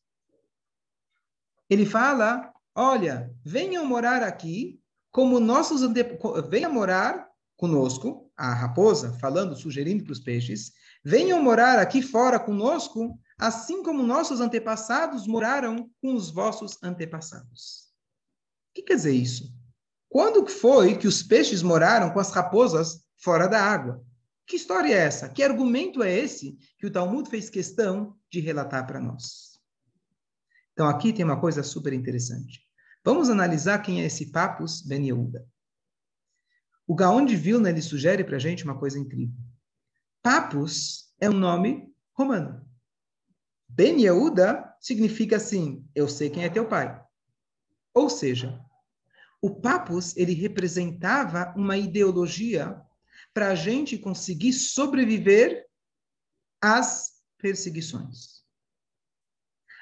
Ele 1.68 1.86
fala: 1.86 2.54
olha, 2.76 3.34
venham 3.44 3.84
morar 3.86 4.22
aqui, 4.22 4.80
como 5.12 5.40
nossos. 5.40 5.82
Venham 6.48 6.72
morar 6.72 7.28
conosco, 7.58 8.32
a 8.38 8.54
raposa, 8.54 9.18
falando, 9.20 9.56
sugerindo 9.56 10.04
para 10.04 10.12
os 10.14 10.20
peixes, 10.20 10.74
venham 11.04 11.42
morar 11.42 11.80
aqui 11.80 12.02
fora 12.02 12.38
conosco, 12.38 13.18
assim 13.40 13.82
como 13.82 14.04
nossos 14.04 14.42
antepassados 14.42 15.26
moraram 15.26 15.90
com 16.02 16.14
os 16.14 16.30
vossos 16.30 16.78
antepassados. 16.84 17.86
O 18.70 18.76
que 18.76 18.84
quer 18.84 18.96
dizer 18.96 19.14
isso? 19.14 19.54
Quando 20.10 20.46
foi 20.48 20.98
que 20.98 21.08
os 21.08 21.24
peixes 21.24 21.64
moraram 21.64 22.12
com 22.12 22.20
as 22.20 22.32
raposas 22.32 23.06
fora 23.18 23.48
da 23.48 23.62
água? 23.62 24.04
Que 24.48 24.56
história 24.56 24.94
é 24.94 24.98
essa? 24.98 25.28
Que 25.28 25.42
argumento 25.44 26.04
é 26.04 26.12
esse 26.14 26.58
que 26.78 26.86
o 26.86 26.92
Talmud 26.92 27.30
fez 27.30 27.50
questão 27.50 28.16
de 28.32 28.40
relatar 28.40 28.86
para 28.86 29.00
nós? 29.00 29.60
Então 30.74 30.88
aqui 30.88 31.12
tem 31.12 31.26
uma 31.26 31.40
coisa 31.40 31.64
super 31.64 31.94
interessante. 31.94 32.62
Vamos 33.04 33.30
analisar 33.30 33.80
quem 33.80 34.02
é 34.02 34.06
esse 34.06 34.32
Papus 34.32 34.82
Ben 34.82 35.06
Yehuda. 35.06 35.48
O 36.88 36.94
Gaon 36.94 37.26
de 37.26 37.36
Vilna 37.36 37.70
ele 37.70 37.82
sugere 37.82 38.24
para 38.24 38.36
a 38.36 38.40
gente 38.40 38.64
uma 38.64 38.78
coisa 38.78 39.00
incrível. 39.00 39.36
Papus 40.22 41.12
é 41.20 41.30
um 41.30 41.34
nome 41.34 41.92
romano. 42.14 42.64
Ben 43.68 44.00
Yehuda 44.00 44.76
significa 44.80 45.38
assim, 45.38 45.88
eu 45.96 46.08
sei 46.08 46.30
quem 46.30 46.44
é 46.44 46.50
teu 46.50 46.68
pai. 46.68 47.04
Ou 47.94 48.10
seja, 48.10 48.60
o 49.42 49.50
Papus 49.50 50.16
ele 50.16 50.34
representava 50.34 51.54
uma 51.56 51.78
ideologia 51.78 52.85
para 53.36 53.50
a 53.50 53.56
gente 53.56 53.98
conseguir 53.98 54.54
sobreviver 54.54 55.68
às 56.62 57.16
perseguições. 57.38 58.46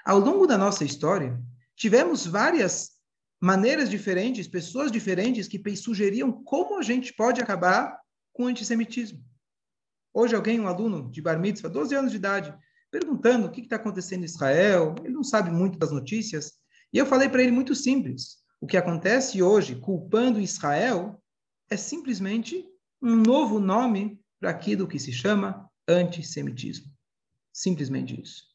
Ao 0.03 0.17
longo 0.17 0.47
da 0.47 0.57
nossa 0.57 0.83
história, 0.83 1.39
tivemos 1.75 2.25
várias 2.25 2.93
maneiras 3.39 3.91
diferentes, 3.91 4.47
pessoas 4.47 4.91
diferentes 4.91 5.47
que 5.47 5.75
sugeriam 5.75 6.31
como 6.31 6.79
a 6.79 6.81
gente 6.81 7.13
pode 7.13 7.39
acabar 7.39 7.95
com 8.33 8.45
o 8.45 8.47
antissemitismo. 8.47 9.23
Hoje 10.11 10.35
alguém, 10.35 10.59
um 10.59 10.67
aluno 10.67 11.11
de 11.11 11.21
Bar 11.21 11.39
Mitzvah, 11.39 11.69
12 11.69 11.93
anos 11.93 12.11
de 12.11 12.17
idade, 12.17 12.57
perguntando 12.89 13.45
o 13.45 13.51
que 13.51 13.61
está 13.61 13.75
acontecendo 13.75 14.23
em 14.23 14.25
Israel, 14.25 14.95
ele 15.03 15.13
não 15.13 15.23
sabe 15.23 15.51
muito 15.51 15.77
das 15.77 15.91
notícias, 15.91 16.53
e 16.91 16.97
eu 16.97 17.05
falei 17.05 17.29
para 17.29 17.43
ele 17.43 17.51
muito 17.51 17.75
simples, 17.75 18.37
o 18.59 18.65
que 18.65 18.77
acontece 18.77 19.43
hoje, 19.43 19.75
culpando 19.75 20.39
Israel, 20.39 21.21
é 21.69 21.77
simplesmente 21.77 22.72
um 23.03 23.17
novo 23.17 23.59
nome 23.59 24.17
para 24.39 24.49
aquilo 24.49 24.87
que 24.87 24.97
se 24.97 25.11
chama 25.11 25.69
antissemitismo. 25.85 26.89
Simplesmente 27.51 28.19
isso. 28.19 28.45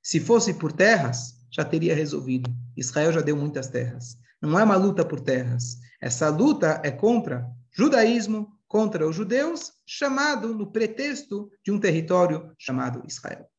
Se 0.00 0.20
fosse 0.20 0.54
por 0.54 0.70
terras, 0.70 1.44
já 1.50 1.64
teria 1.64 1.96
resolvido. 1.96 2.48
Israel 2.76 3.12
já 3.12 3.20
deu 3.20 3.36
muitas 3.36 3.68
terras. 3.68 4.16
Não 4.40 4.56
é 4.56 4.62
uma 4.62 4.76
luta 4.76 5.04
por 5.04 5.20
terras. 5.20 5.78
Essa 6.00 6.28
luta 6.28 6.80
é 6.84 6.92
contra 6.92 7.50
judaísmo, 7.72 8.56
contra 8.68 9.06
os 9.06 9.16
judeus, 9.16 9.72
chamado 9.84 10.54
no 10.54 10.70
pretexto 10.70 11.50
de 11.64 11.72
um 11.72 11.80
território 11.80 12.54
chamado 12.56 13.02
Israel. 13.04 13.50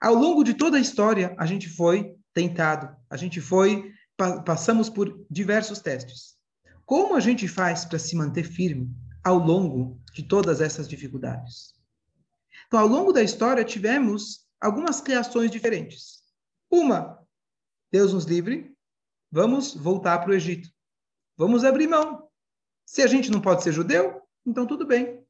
Ao 0.00 0.14
longo 0.14 0.44
de 0.44 0.54
toda 0.54 0.76
a 0.76 0.80
história, 0.80 1.34
a 1.36 1.44
gente 1.44 1.68
foi 1.68 2.14
tentado, 2.32 2.96
a 3.10 3.16
gente 3.16 3.40
foi 3.40 3.92
passamos 4.44 4.88
por 4.88 5.24
diversos 5.28 5.80
testes. 5.80 6.36
Como 6.84 7.14
a 7.14 7.20
gente 7.20 7.46
faz 7.48 7.84
para 7.84 7.98
se 7.98 8.16
manter 8.16 8.44
firme 8.44 8.92
ao 9.24 9.38
longo 9.38 10.00
de 10.12 10.22
todas 10.22 10.60
essas 10.60 10.88
dificuldades? 10.88 11.74
Então, 12.66 12.80
ao 12.80 12.86
longo 12.86 13.12
da 13.12 13.22
história, 13.22 13.64
tivemos 13.64 14.46
algumas 14.60 15.00
criações 15.00 15.50
diferentes. 15.50 16.22
Uma, 16.70 17.18
Deus 17.90 18.12
nos 18.12 18.24
livre, 18.24 18.74
vamos 19.30 19.74
voltar 19.74 20.18
para 20.18 20.30
o 20.30 20.34
Egito. 20.34 20.68
Vamos 21.36 21.64
abrir 21.64 21.86
mão. 21.86 22.28
Se 22.84 23.02
a 23.02 23.06
gente 23.06 23.30
não 23.30 23.40
pode 23.40 23.62
ser 23.62 23.72
judeu, 23.72 24.20
então 24.44 24.66
tudo 24.66 24.86
bem. 24.86 25.24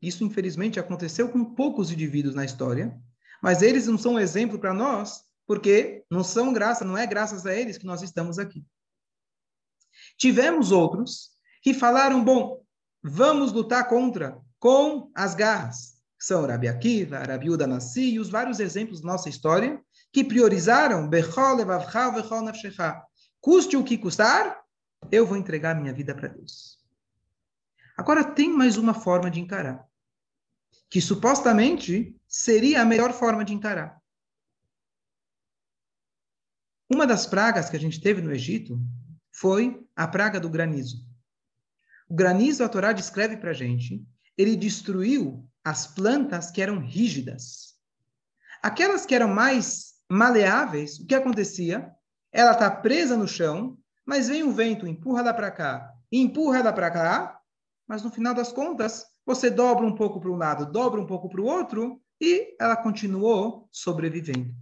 Isso, 0.00 0.24
infelizmente, 0.24 0.80
aconteceu 0.80 1.28
com 1.28 1.44
poucos 1.44 1.90
indivíduos 1.90 2.34
na 2.34 2.44
história, 2.44 2.98
mas 3.42 3.62
eles 3.62 3.86
não 3.86 3.98
são 3.98 4.14
um 4.14 4.18
exemplo 4.18 4.58
para 4.58 4.72
nós 4.72 5.24
porque 5.46 6.04
não 6.08 6.22
são 6.22 6.52
graça, 6.52 6.84
não 6.84 6.96
é 6.96 7.04
graças 7.06 7.44
a 7.44 7.54
eles 7.54 7.76
que 7.76 7.84
nós 7.84 8.02
estamos 8.02 8.38
aqui. 8.38 8.64
Tivemos 10.16 10.70
outros 10.70 11.30
que 11.60 11.74
falaram, 11.74 12.22
bom, 12.22 12.64
vamos 13.02 13.52
lutar 13.52 13.88
contra 13.88 14.40
com 14.58 15.10
as 15.14 15.34
garras. 15.34 16.00
São 16.18 16.46
Rabi 16.46 16.68
Akiva, 16.68 17.18
Rabi 17.18 17.48
Uda 17.48 17.66
Nassi 17.66 18.12
e 18.14 18.20
os 18.20 18.28
vários 18.28 18.60
exemplos 18.60 19.00
da 19.00 19.08
nossa 19.08 19.28
história 19.28 19.82
que 20.12 20.22
priorizaram 20.22 21.08
Custe 23.40 23.76
o 23.76 23.84
que 23.84 23.96
custar, 23.96 24.62
eu 25.10 25.26
vou 25.26 25.36
entregar 25.36 25.74
minha 25.74 25.94
vida 25.94 26.14
para 26.14 26.28
Deus. 26.28 26.78
Agora 27.96 28.24
tem 28.24 28.52
mais 28.52 28.76
uma 28.76 28.92
forma 28.92 29.30
de 29.30 29.40
encarar, 29.40 29.86
que 30.90 31.00
supostamente 31.00 32.14
seria 32.28 32.82
a 32.82 32.84
melhor 32.84 33.12
forma 33.12 33.44
de 33.44 33.54
encarar. 33.54 34.00
Uma 36.92 37.06
das 37.06 37.26
pragas 37.26 37.70
que 37.70 37.76
a 37.76 37.80
gente 37.80 38.00
teve 38.00 38.20
no 38.20 38.32
Egito 38.32 38.78
foi 39.32 39.86
a 39.94 40.08
praga 40.08 40.40
do 40.40 40.50
granizo. 40.50 41.09
O 42.10 42.14
granizo, 42.14 42.64
a 42.64 42.68
Torá 42.68 42.92
descreve 42.92 43.36
para 43.36 43.50
a 43.50 43.54
gente, 43.54 44.04
ele 44.36 44.56
destruiu 44.56 45.48
as 45.64 45.86
plantas 45.86 46.50
que 46.50 46.60
eram 46.60 46.80
rígidas. 46.80 47.76
Aquelas 48.60 49.06
que 49.06 49.14
eram 49.14 49.28
mais 49.28 49.92
maleáveis, 50.10 50.98
o 50.98 51.06
que 51.06 51.14
acontecia? 51.14 51.88
Ela 52.32 52.50
está 52.50 52.68
presa 52.68 53.16
no 53.16 53.28
chão, 53.28 53.78
mas 54.04 54.28
vem 54.28 54.42
o 54.42 54.50
vento, 54.50 54.88
empurra 54.88 55.20
ela 55.20 55.32
para 55.32 55.52
cá, 55.52 55.94
empurra 56.10 56.58
ela 56.58 56.72
para 56.72 56.90
cá, 56.90 57.40
mas 57.86 58.02
no 58.02 58.10
final 58.10 58.34
das 58.34 58.50
contas, 58.50 59.06
você 59.24 59.48
dobra 59.48 59.86
um 59.86 59.94
pouco 59.94 60.20
para 60.20 60.30
um 60.32 60.36
lado, 60.36 60.66
dobra 60.66 61.00
um 61.00 61.06
pouco 61.06 61.28
para 61.28 61.40
o 61.40 61.46
outro, 61.46 62.02
e 62.20 62.56
ela 62.60 62.76
continuou 62.76 63.68
sobrevivendo. 63.70 64.52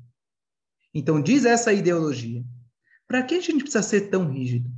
Então, 0.92 1.20
diz 1.20 1.46
essa 1.46 1.72
ideologia. 1.72 2.44
Para 3.06 3.22
que 3.22 3.36
a 3.36 3.40
gente 3.40 3.62
precisa 3.62 3.82
ser 3.82 4.10
tão 4.10 4.28
rígido? 4.30 4.70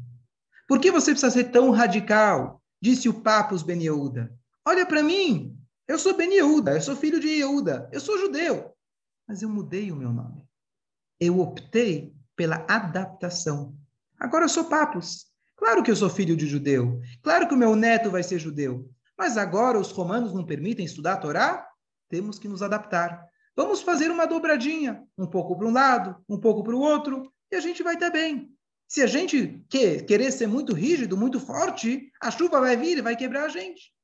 Por 0.69 0.79
que 0.79 0.93
você 0.93 1.11
precisa 1.11 1.33
ser 1.33 1.51
tão 1.51 1.73
radical? 1.73 2.60
Disse 2.81 3.09
o 3.09 3.21
Papus 3.21 3.63
Ben 3.63 3.83
Yehuda. 3.83 4.35
Olha 4.67 4.87
para 4.87 5.03
mim, 5.03 5.57
eu 5.87 5.99
sou 5.99 6.17
Ben 6.17 6.33
Yehuda, 6.33 6.73
eu 6.73 6.81
sou 6.81 6.97
filho 6.97 7.21
de 7.21 7.29
Yehuda, 7.29 7.89
eu 7.93 8.01
sou 8.01 8.19
judeu. 8.19 8.73
Mas 9.27 9.43
eu 9.43 9.49
mudei 9.49 9.93
o 9.93 9.97
meu 9.97 10.13
nome. 10.13 10.43
Eu 11.19 11.41
optei 11.41 12.15
pela 12.35 12.65
adaptação. 12.69 13.77
Agora 14.19 14.45
eu 14.45 14.49
sou 14.49 14.65
Papus. 14.65 15.27
Claro 15.57 15.83
que 15.83 15.91
eu 15.91 15.97
sou 15.97 16.09
filho 16.09 16.37
de 16.37 16.47
judeu. 16.47 17.01
Claro 17.23 17.47
que 17.47 17.55
o 17.55 17.57
meu 17.57 17.77
neto 17.77 18.11
vai 18.11 18.23
ser 18.23 18.39
judeu. 18.39 18.91
Mas 19.17 19.37
agora 19.37 19.79
os 19.79 19.91
romanos 19.91 20.33
não 20.33 20.47
permitem 20.47 20.87
estudar 20.87 21.15
a 21.15 21.17
Torá? 21.19 21.69
Temos 22.09 22.39
que 22.39 22.49
nos 22.49 22.63
adaptar. 22.63 23.29
Vamos 23.55 23.83
fazer 23.83 24.11
uma 24.11 24.27
dobradinha, 24.27 25.05
um 25.19 25.27
pouco 25.27 25.57
para 25.57 25.67
um 25.67 25.73
lado, 25.73 26.17
um 26.29 26.41
pouco 26.41 26.65
para 26.65 26.75
o 26.75 26.81
outro, 26.81 27.31
e 27.51 27.57
a 27.57 27.61
gente 27.61 27.83
vai 27.83 27.95
estar 27.95 28.09
bem. 28.09 28.51
Se 28.91 29.01
a 29.01 29.07
gente 29.07 29.65
quer, 29.69 30.05
querer 30.05 30.33
ser 30.33 30.49
muito 30.49 30.75
rígido, 30.75 31.17
muito 31.17 31.39
forte, 31.39 32.11
a 32.21 32.31
chuva 32.31 32.61
vai 32.61 32.77
vir 32.77 32.99
e 32.99 33.03
vai 33.03 33.15
quebrar 33.15 33.45
a 33.45 33.49
gente. 33.49 33.95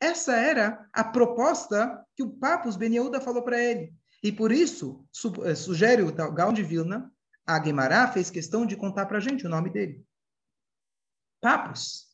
Essa 0.00 0.34
era 0.34 0.86
a 0.92 1.04
proposta 1.04 2.04
que 2.16 2.22
o 2.22 2.30
Papus 2.30 2.76
Ben 2.76 2.92
falou 3.20 3.42
para 3.42 3.62
ele. 3.62 3.94
E 4.22 4.32
por 4.32 4.50
isso, 4.50 5.06
su 5.12 5.32
eh, 5.44 5.54
sugere 5.54 6.02
o 6.02 6.12
Gaon 6.12 6.52
de 6.52 6.64
Vilna, 6.64 7.08
a 7.46 7.58
Guemará 7.60 8.08
fez 8.08 8.28
questão 8.28 8.66
de 8.66 8.76
contar 8.76 9.06
para 9.06 9.18
a 9.18 9.20
gente 9.20 9.46
o 9.46 9.48
nome 9.48 9.70
dele. 9.70 10.04
Papus, 11.40 12.08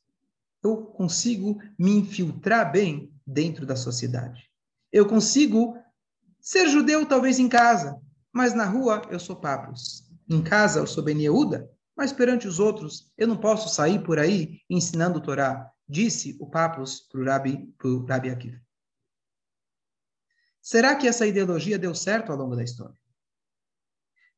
eu 0.63 0.85
consigo 0.85 1.59
me 1.79 1.93
infiltrar 1.93 2.71
bem 2.71 3.11
dentro 3.27 3.65
da 3.65 3.75
sociedade. 3.75 4.51
Eu 4.93 5.09
consigo 5.09 5.83
Ser 6.43 6.69
judeu 6.69 7.07
talvez 7.07 7.39
em 7.39 7.49
casa, 7.49 8.03
mas 8.33 8.53
na 8.53 8.65
rua 8.65 9.01
eu 9.09 9.21
sou 9.21 9.37
Papos. 9.37 10.11
Em 10.29 10.43
casa 10.43 10.81
eu 10.81 10.87
sou 10.89 11.05
Benieuda, 11.05 11.71
mas 12.03 12.13
perante 12.13 12.49
os 12.49 12.59
outros 12.59 13.13
eu 13.17 13.29
não 13.29 13.37
posso 13.37 13.73
sair 13.73 14.03
por 14.03 14.19
aí 14.19 14.61
ensinando 14.69 15.21
o 15.21 15.23
Torá, 15.23 15.71
disse 15.89 16.37
o 16.41 16.51
Papos 16.51 16.99
para 16.99 17.21
o 17.21 17.25
Rabi, 17.25 17.73
pro 17.79 18.05
Rabi 18.05 18.29
Akiva. 18.29 18.61
Será 20.61 20.97
que 20.97 21.07
essa 21.07 21.25
ideologia 21.25 21.79
deu 21.79 21.95
certo 21.95 22.33
ao 22.33 22.39
longo 22.39 22.57
da 22.57 22.65
história? 22.65 22.99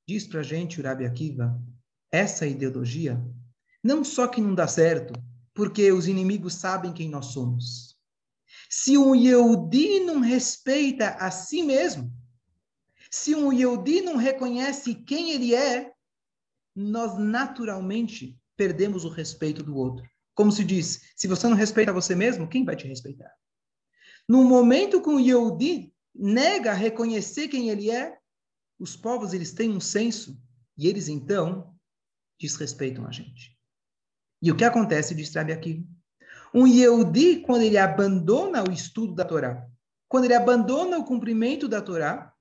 Diz 0.07 0.27
para 0.27 0.41
a 0.41 0.43
gente 0.43 0.79
o 0.79 0.85
Rabi 0.85 1.07
Akiva, 1.07 1.59
essa 2.13 2.47
ideologia 2.47 3.19
não 3.83 4.05
só 4.05 4.29
que 4.29 4.43
não 4.43 4.55
dá 4.55 4.69
certo, 4.69 5.15
porque 5.55 5.91
os 5.91 6.07
inimigos 6.07 6.53
sabem 6.57 6.93
quem 6.93 7.09
nós 7.09 7.29
somos, 7.29 7.99
se 8.69 8.99
um 8.99 9.15
Yehudi 9.15 10.01
não 10.01 10.21
respeita 10.21 11.13
a 11.13 11.31
si 11.31 11.63
mesmo, 11.63 12.13
se 13.11 13.35
um 13.35 13.51
Yehudi 13.51 14.03
não 14.03 14.19
reconhece 14.19 14.95
quem 14.95 15.31
ele 15.31 15.55
é, 15.55 15.94
nós 16.75 17.17
naturalmente 17.19 18.39
perdemos 18.57 19.05
o 19.05 19.09
respeito 19.09 19.63
do 19.63 19.77
outro. 19.77 20.09
Como 20.35 20.51
se 20.51 20.65
diz, 20.65 21.13
se 21.15 21.29
você 21.29 21.49
não 21.49 21.57
respeita 21.57 21.93
você 21.93 22.15
mesmo, 22.15 22.49
quem 22.49 22.65
vai 22.65 22.75
te 22.75 22.89
respeitar? 22.89 23.33
No 24.29 24.43
momento 24.43 25.01
que 25.01 25.09
um 25.09 25.21
Yehudi 25.21 25.93
nega 26.15 26.73
reconhecer 26.73 27.49
quem 27.49 27.69
ele 27.69 27.91
é, 27.91 28.19
os 28.79 28.97
povos 28.97 29.33
eles 29.33 29.53
têm 29.53 29.71
um 29.71 29.81
senso 29.81 30.41
e 30.77 30.89
eles 30.89 31.09
então 31.09 31.75
desrespeitam 32.41 33.07
a 33.07 33.13
gente. 33.13 33.57
E 34.43 34.51
o 34.51 34.57
que 34.57 34.65
acontece, 34.65 35.15
diz 35.15 35.33
Rabi 35.35 35.53
aqui? 35.53 35.87
Um 36.53 36.67
Yehudi, 36.67 37.41
quando 37.41 37.63
ele 37.63 37.79
abandona 37.79 38.63
o 38.63 38.73
estudo 38.73 39.15
da 39.15 39.25
Torá, 39.25 39.67
quando 40.09 40.25
ele 40.25 40.35
abandona 40.35 40.99
o 40.99 41.05
cumprimento 41.05 41.69
da 41.69 41.81
Torá, 41.81 42.33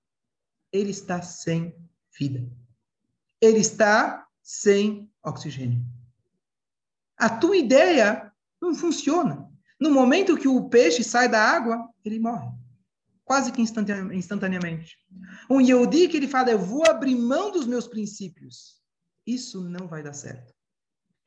ele 0.72 0.92
está 0.92 1.22
sem 1.22 1.76
vida. 2.18 2.50
Ele 3.44 3.60
está 3.60 4.26
sem 4.42 5.12
oxigênio. 5.22 5.86
A 7.18 7.30
tua 7.30 7.58
ideia 7.58 8.32
não 8.62 8.74
funciona. 8.74 9.52
No 9.78 9.92
momento 9.92 10.38
que 10.38 10.48
o 10.48 10.70
peixe 10.70 11.04
sai 11.04 11.28
da 11.28 11.42
água, 11.42 11.90
ele 12.06 12.20
morre. 12.20 12.50
Quase 13.26 13.52
que 13.52 13.62
instantaneamente. 13.62 14.98
Um 15.50 15.60
Yehudi 15.60 16.08
que 16.08 16.16
ele 16.16 16.28
fala, 16.30 16.52
eu 16.52 16.58
vou 16.58 16.90
abrir 16.90 17.18
mão 17.18 17.52
dos 17.52 17.66
meus 17.66 17.86
princípios. 17.86 18.82
Isso 19.28 19.62
não 19.62 19.90
vai 19.90 20.02
dar 20.02 20.14
certo. 20.14 20.54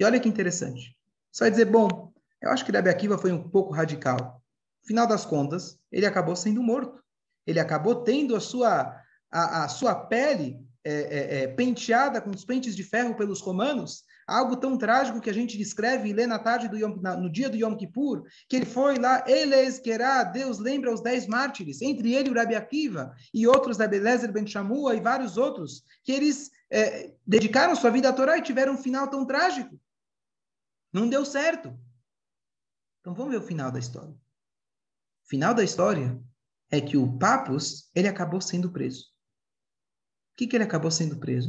E 0.00 0.04
olha 0.04 0.18
que 0.18 0.26
interessante. 0.26 0.96
Você 1.30 1.44
vai 1.44 1.50
dizer, 1.50 1.66
bom, 1.66 2.14
eu 2.40 2.48
acho 2.48 2.64
que 2.64 2.72
Rabi 2.72 2.88
Akiva 2.88 3.18
foi 3.18 3.30
um 3.30 3.46
pouco 3.46 3.74
radical. 3.74 4.42
Final 4.86 5.06
das 5.06 5.26
contas, 5.26 5.78
ele 5.92 6.06
acabou 6.06 6.34
sendo 6.34 6.62
morto. 6.62 7.04
Ele 7.46 7.60
acabou 7.60 7.96
tendo 7.96 8.34
a 8.34 8.40
sua, 8.40 9.02
a, 9.30 9.64
a 9.64 9.68
sua 9.68 9.94
pele 9.94 10.65
é, 10.88 10.92
é, 10.92 11.42
é, 11.42 11.48
penteada 11.48 12.20
com 12.20 12.30
os 12.30 12.44
pentes 12.44 12.76
de 12.76 12.84
ferro 12.84 13.16
pelos 13.16 13.40
romanos, 13.40 14.04
algo 14.24 14.56
tão 14.56 14.78
trágico 14.78 15.20
que 15.20 15.28
a 15.28 15.32
gente 15.32 15.58
descreve 15.58 16.08
e 16.08 16.12
lê 16.12 16.28
na 16.28 16.38
tarde 16.38 16.68
do 16.68 16.76
Yom, 16.76 17.00
na, 17.00 17.16
no 17.16 17.28
dia 17.28 17.50
do 17.50 17.56
Yom 17.56 17.74
Kippur, 17.74 18.22
que 18.48 18.54
ele 18.54 18.66
foi 18.66 18.96
lá, 18.96 19.24
Eles 19.26 19.80
Querá, 19.80 20.22
Deus 20.22 20.60
lembra 20.60 20.94
os 20.94 21.00
dez 21.00 21.26
mártires, 21.26 21.82
entre 21.82 22.14
ele 22.14 22.30
o 22.30 22.34
Rabi 22.34 22.54
Akiva 22.54 23.12
e 23.34 23.48
outros 23.48 23.76
da 23.76 23.88
Belezer 23.88 24.30
Ben 24.30 24.46
Shamua 24.46 24.94
e 24.94 25.00
vários 25.00 25.36
outros, 25.36 25.82
que 26.04 26.12
eles 26.12 26.52
é, 26.70 27.12
dedicaram 27.26 27.74
sua 27.74 27.90
vida 27.90 28.08
à 28.08 28.12
Torá 28.12 28.38
e 28.38 28.42
tiveram 28.42 28.74
um 28.74 28.78
final 28.78 29.08
tão 29.08 29.26
trágico. 29.26 29.80
Não 30.92 31.08
deu 31.08 31.24
certo. 31.24 31.76
Então 33.00 33.12
vamos 33.12 33.32
ver 33.32 33.38
o 33.38 33.46
final 33.46 33.72
da 33.72 33.80
história. 33.80 34.14
O 35.24 35.28
final 35.28 35.52
da 35.52 35.64
história 35.64 36.16
é 36.70 36.80
que 36.80 36.96
o 36.96 37.18
Papus, 37.18 37.90
ele 37.92 38.06
acabou 38.06 38.40
sendo 38.40 38.70
preso. 38.70 39.15
O 40.36 40.38
que, 40.38 40.46
que 40.46 40.54
ele 40.54 40.64
acabou 40.64 40.90
sendo 40.90 41.16
preso? 41.16 41.48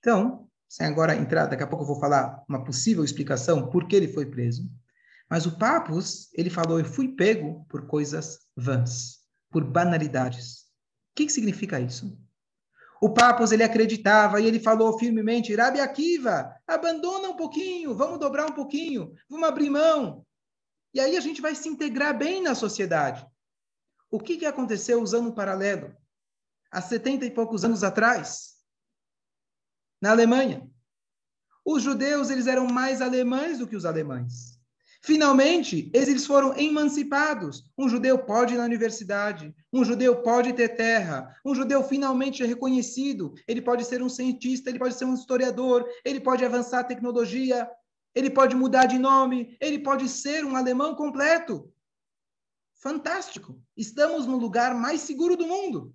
Então, 0.00 0.48
sem 0.68 0.88
agora 0.88 1.14
entrar, 1.14 1.46
daqui 1.46 1.62
a 1.62 1.66
pouco 1.68 1.84
eu 1.84 1.86
vou 1.86 2.00
falar 2.00 2.42
uma 2.48 2.64
possível 2.64 3.04
explicação 3.04 3.70
por 3.70 3.86
que 3.86 3.94
ele 3.94 4.08
foi 4.08 4.26
preso. 4.26 4.68
Mas 5.30 5.46
o 5.46 5.56
Papus, 5.56 6.30
ele 6.34 6.50
falou, 6.50 6.80
eu 6.80 6.84
fui 6.84 7.14
pego 7.14 7.64
por 7.68 7.86
coisas 7.86 8.40
vãs, 8.56 9.20
por 9.52 9.62
banalidades. 9.62 10.62
O 11.12 11.14
que, 11.14 11.26
que 11.26 11.32
significa 11.32 11.78
isso? 11.78 12.18
O 13.00 13.10
Papus, 13.10 13.52
ele 13.52 13.62
acreditava 13.62 14.40
e 14.40 14.46
ele 14.46 14.58
falou 14.58 14.98
firmemente, 14.98 15.54
Rabi 15.54 15.78
Akiva, 15.78 16.52
abandona 16.66 17.28
um 17.28 17.36
pouquinho, 17.36 17.94
vamos 17.94 18.18
dobrar 18.18 18.50
um 18.50 18.54
pouquinho, 18.54 19.14
vamos 19.30 19.48
abrir 19.48 19.70
mão. 19.70 20.26
E 20.92 20.98
aí 20.98 21.16
a 21.16 21.20
gente 21.20 21.40
vai 21.40 21.54
se 21.54 21.68
integrar 21.68 22.18
bem 22.18 22.42
na 22.42 22.56
sociedade. 22.56 23.24
O 24.10 24.18
que, 24.18 24.38
que 24.38 24.44
aconteceu 24.44 25.00
usando 25.00 25.28
um 25.28 25.34
paralelo? 25.34 25.94
Há 26.74 26.80
setenta 26.82 27.24
e 27.24 27.30
poucos 27.30 27.64
anos 27.64 27.84
atrás, 27.84 28.54
na 30.02 30.10
Alemanha. 30.10 30.68
Os 31.64 31.84
judeus 31.84 32.30
eles 32.30 32.48
eram 32.48 32.66
mais 32.66 33.00
alemães 33.00 33.60
do 33.60 33.66
que 33.68 33.76
os 33.76 33.84
alemães. 33.84 34.58
Finalmente, 35.00 35.88
eles 35.94 36.26
foram 36.26 36.58
emancipados. 36.58 37.70
Um 37.78 37.88
judeu 37.88 38.18
pode 38.18 38.54
ir 38.54 38.56
na 38.56 38.64
universidade, 38.64 39.54
um 39.72 39.84
judeu 39.84 40.20
pode 40.20 40.52
ter 40.52 40.70
terra, 40.70 41.32
um 41.44 41.54
judeu 41.54 41.84
finalmente 41.84 42.42
é 42.42 42.46
reconhecido. 42.46 43.34
Ele 43.46 43.62
pode 43.62 43.84
ser 43.84 44.02
um 44.02 44.08
cientista, 44.08 44.68
ele 44.68 44.80
pode 44.80 44.94
ser 44.94 45.04
um 45.04 45.14
historiador, 45.14 45.88
ele 46.04 46.20
pode 46.20 46.44
avançar 46.44 46.80
a 46.80 46.84
tecnologia, 46.84 47.70
ele 48.16 48.30
pode 48.30 48.56
mudar 48.56 48.86
de 48.86 48.98
nome, 48.98 49.56
ele 49.60 49.78
pode 49.78 50.08
ser 50.08 50.44
um 50.44 50.56
alemão 50.56 50.96
completo. 50.96 51.72
Fantástico! 52.82 53.62
Estamos 53.76 54.26
no 54.26 54.36
lugar 54.36 54.74
mais 54.74 55.02
seguro 55.02 55.36
do 55.36 55.46
mundo. 55.46 55.94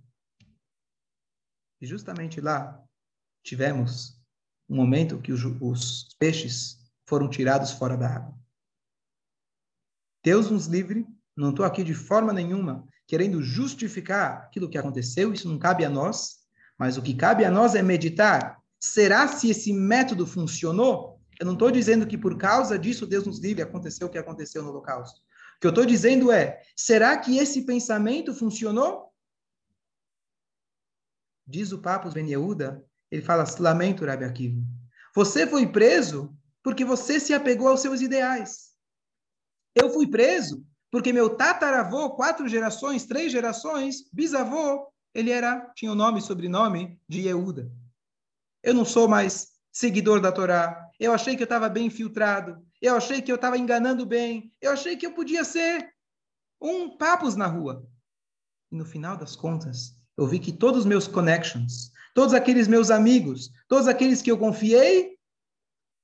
E 1.81 1.85
justamente 1.85 2.41
lá, 2.41 2.83
tivemos 3.43 4.19
um 4.69 4.75
momento 4.75 5.21
que 5.21 5.31
os, 5.31 6.15
peixes 6.19 6.77
foram 7.07 7.29
tirados 7.29 7.71
fora 7.71 7.97
da 7.97 8.07
água. 8.07 8.37
Deus 10.23 10.51
nos 10.51 10.67
livre, 10.67 11.07
não 11.35 11.51
estou 11.51 11.65
aqui 11.65 11.83
de 11.83 11.93
forma 11.93 12.33
nenhuma 12.33 12.87
querendo 13.09 13.41
justificar 13.41 14.43
aquilo 14.43 14.69
que 14.69 14.77
aconteceu, 14.77 15.33
isso 15.33 15.49
não 15.49 15.57
cabe 15.57 15.83
a 15.83 15.89
nós, 15.89 16.41
mas 16.77 16.95
o 16.95 17.01
que 17.01 17.15
cabe 17.15 17.43
a 17.43 17.49
nós 17.49 17.73
é 17.73 17.81
meditar. 17.81 18.59
Será 18.79 19.27
se 19.27 19.49
esse 19.49 19.73
método 19.73 20.27
funcionou? 20.27 21.19
Eu 21.39 21.47
não 21.47 21.53
estou 21.53 21.71
dizendo 21.71 22.05
que 22.05 22.15
por 22.15 22.37
causa 22.37 22.77
disso 22.77 23.07
Deus 23.07 23.25
nos 23.25 23.39
livre 23.39 23.63
aconteceu 23.63 24.05
o 24.05 24.09
que 24.11 24.17
aconteceu 24.19 24.61
no 24.61 24.69
Holocausto. 24.69 25.21
O 25.57 25.59
que 25.59 25.65
eu 25.65 25.71
estou 25.71 25.87
dizendo 25.87 26.31
é: 26.31 26.61
será 26.75 27.17
que 27.17 27.39
esse 27.39 27.65
pensamento 27.65 28.31
funcionou? 28.31 29.08
Diz 31.49 31.71
o 31.71 31.79
Papa 31.79 32.09
Ben 32.11 32.29
Yehuda 32.29 32.85
ele 33.11 33.23
fala, 33.23 33.43
lamento, 33.59 34.05
Rabi 34.05 34.23
Akiva. 34.23 34.61
Você 35.15 35.47
foi 35.47 35.65
preso 35.65 36.31
porque 36.61 36.85
você 36.85 37.19
se 37.19 37.33
apegou 37.33 37.67
aos 37.67 37.79
seus 37.79 38.01
ideais. 38.01 38.69
Eu 39.73 39.89
fui 39.89 40.07
preso 40.07 40.63
porque 40.91 41.11
meu 41.11 41.35
tataravô, 41.35 42.11
quatro 42.11 42.47
gerações, 42.47 43.05
três 43.05 43.31
gerações, 43.31 44.09
bisavô, 44.11 44.87
ele 45.13 45.31
era, 45.31 45.71
tinha 45.75 45.91
o 45.91 45.95
nome 45.95 46.19
e 46.19 46.21
sobrenome 46.21 46.99
de 47.07 47.21
Yehuda. 47.21 47.71
Eu 48.61 48.73
não 48.73 48.85
sou 48.85 49.07
mais 49.07 49.49
seguidor 49.71 50.21
da 50.21 50.31
Torá. 50.31 50.87
Eu 50.99 51.13
achei 51.13 51.35
que 51.35 51.41
eu 51.41 51.45
estava 51.45 51.67
bem 51.67 51.87
infiltrado. 51.87 52.63
Eu 52.81 52.95
achei 52.95 53.21
que 53.21 53.31
eu 53.31 53.35
estava 53.35 53.57
enganando 53.57 54.05
bem. 54.05 54.53
Eu 54.61 54.71
achei 54.71 54.95
que 54.97 55.05
eu 55.05 55.13
podia 55.13 55.43
ser 55.43 55.91
um 56.61 56.95
papos 56.97 57.35
na 57.35 57.47
rua. 57.47 57.87
E 58.71 58.75
no 58.75 58.85
final 58.85 59.17
das 59.17 59.35
contas, 59.35 59.98
eu 60.19 60.27
vi 60.27 60.37
que 60.37 60.51
todos 60.51 60.81
os 60.81 60.85
meus 60.85 61.07
connections, 61.07 61.93
todos 62.13 62.33
aqueles 62.33 62.67
meus 62.67 62.91
amigos, 62.91 63.51
todos 63.69 63.87
aqueles 63.87 64.21
que 64.21 64.29
eu 64.29 64.37
confiei, 64.37 65.17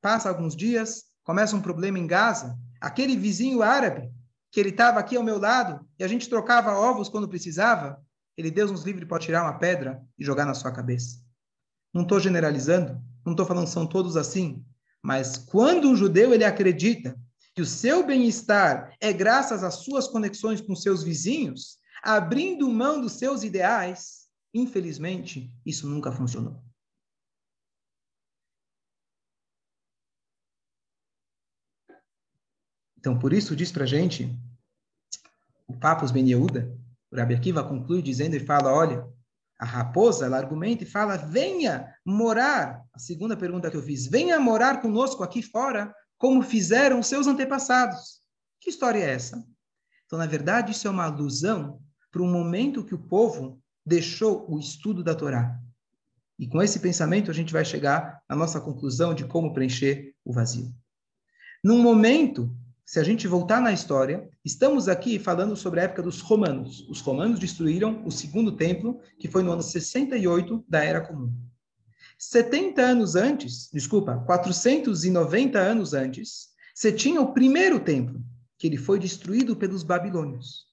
passa 0.02 0.30
alguns 0.30 0.56
dias, 0.56 1.04
começa 1.22 1.54
um 1.54 1.62
problema 1.62 2.00
em 2.00 2.08
Gaza, 2.08 2.58
aquele 2.80 3.18
vizinho 3.18 3.62
árabe, 3.62 4.10
que 4.50 4.60
ele 4.62 4.70
estava 4.70 5.02
aqui 5.02 5.18
ao 5.18 5.24
meu 5.24 5.38
lado, 5.38 5.86
e 6.00 6.04
a 6.04 6.08
gente 6.08 6.30
trocava 6.30 6.72
ovos 6.72 7.10
quando 7.10 7.28
precisava, 7.28 8.02
ele, 8.38 8.50
Deus 8.50 8.72
nos 8.72 8.84
livre, 8.84 9.06
pode 9.06 9.26
tirar 9.26 9.44
uma 9.44 9.60
pedra 9.60 10.02
e 10.18 10.24
jogar 10.24 10.46
na 10.46 10.54
sua 10.54 10.72
cabeça. 10.72 11.22
Não 11.94 12.04
estou 12.04 12.18
generalizando, 12.18 12.98
não 13.26 13.34
estou 13.34 13.46
falando 13.46 13.68
são 13.68 13.86
todos 13.86 14.16
assim, 14.16 14.64
mas 15.02 15.38
quando 15.38 15.90
um 15.90 15.96
judeu 15.96 16.34
ele 16.34 16.46
acredita 16.46 17.20
que 17.54 17.62
o 17.62 17.66
seu 17.66 18.06
bem-estar 18.06 18.96
é 19.02 19.12
graças 19.12 19.62
às 19.62 19.84
suas 19.84 20.08
conexões 20.08 20.62
com 20.62 20.74
seus 20.74 21.04
vizinhos, 21.04 21.80
abrindo 22.06 22.70
mão 22.70 23.02
dos 23.02 23.14
seus 23.14 23.44
ideais, 23.44 24.26
Infelizmente, 24.56 25.54
isso 25.66 25.86
nunca 25.86 26.14
funcionou. 26.14 26.64
Então, 32.98 33.20
por 33.20 33.34
isso 33.34 33.54
diz 33.54 33.70
para 33.70 33.86
gente, 33.86 34.34
o 35.68 35.78
Papos 35.78 36.10
Ben 36.10 36.26
Yehuda, 36.26 36.74
o 37.12 37.18
Rabi 37.18 37.36
Akiva 37.36 37.68
conclui 37.68 38.02
dizendo 38.02 38.34
e 38.34 38.40
fala, 38.40 38.74
olha, 38.74 39.06
a 39.60 39.66
raposa, 39.66 40.26
ela 40.26 40.38
argumenta 40.38 40.84
e 40.84 40.88
fala, 40.88 41.18
venha 41.18 41.94
morar, 42.06 42.82
a 42.94 42.98
segunda 42.98 43.36
pergunta 43.36 43.70
que 43.70 43.76
eu 43.76 43.84
fiz, 43.84 44.08
venha 44.08 44.40
morar 44.40 44.82
conosco 44.82 45.22
aqui 45.22 45.42
fora, 45.42 45.94
como 46.18 46.42
fizeram 46.42 47.04
seus 47.04 47.28
antepassados. 47.28 48.22
Que 48.62 48.70
história 48.70 49.00
é 49.00 49.12
essa? 49.12 49.46
Então, 50.06 50.18
na 50.18 50.26
verdade, 50.26 50.72
isso 50.72 50.88
é 50.88 50.92
uma 50.92 51.04
alusão 51.04 51.84
para 52.16 52.24
um 52.24 52.32
momento 52.32 52.86
que 52.86 52.96
o 52.96 52.98
povo 52.98 53.62
deixou 53.86 54.50
o 54.50 54.58
estudo 54.58 55.04
da 55.04 55.14
Torá. 55.14 55.60
E 56.40 56.48
com 56.48 56.64
esse 56.64 56.80
pensamento 56.80 57.30
a 57.30 57.34
gente 57.34 57.52
vai 57.52 57.66
chegar 57.66 58.22
à 58.30 58.34
nossa 58.34 58.62
conclusão 58.62 59.14
de 59.14 59.26
como 59.26 59.54
preencher 59.54 60.16
o 60.24 60.32
vazio. 60.32 60.74
Num 61.62 61.78
momento, 61.78 62.50
se 62.86 63.02
a 63.02 63.04
gente 63.04 63.28
voltar 63.28 63.60
na 63.60 63.74
história, 63.74 64.30
estamos 64.46 64.88
aqui 64.88 65.20
falando 65.20 65.58
sobre 65.58 65.82
a 65.82 65.84
época 65.84 66.02
dos 66.02 66.22
romanos. 66.22 66.88
Os 66.88 67.02
romanos 67.02 67.38
destruíram 67.38 68.02
o 68.06 68.12
segundo 68.12 68.54
templo, 68.54 69.02
que 69.20 69.28
foi 69.28 69.44
no 69.44 69.52
ano 69.52 69.62
68 69.62 70.64
da 70.70 70.86
Era 70.86 71.02
Comum. 71.02 71.34
70 72.18 72.82
anos 72.82 73.18
antes, 73.18 73.70
desculpa, 73.74 74.24
490 74.26 75.60
anos 75.60 75.94
antes, 75.94 76.48
você 76.74 76.94
tinha 76.94 77.20
o 77.20 77.34
primeiro 77.34 77.78
templo, 77.78 78.24
que 78.58 78.68
ele 78.68 78.78
foi 78.78 79.00
destruído 79.00 79.54
pelos 79.54 79.84
babilônios. 79.84 80.65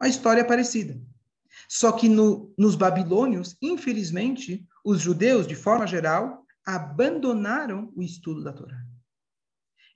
Uma 0.00 0.08
história 0.08 0.44
parecida. 0.44 1.00
Só 1.68 1.92
que 1.92 2.08
no, 2.08 2.52
nos 2.56 2.76
babilônios, 2.76 3.56
infelizmente, 3.60 4.66
os 4.84 5.00
judeus, 5.00 5.46
de 5.46 5.54
forma 5.54 5.86
geral, 5.86 6.44
abandonaram 6.64 7.92
o 7.96 8.02
estudo 8.02 8.42
da 8.42 8.52
Torá. 8.52 8.76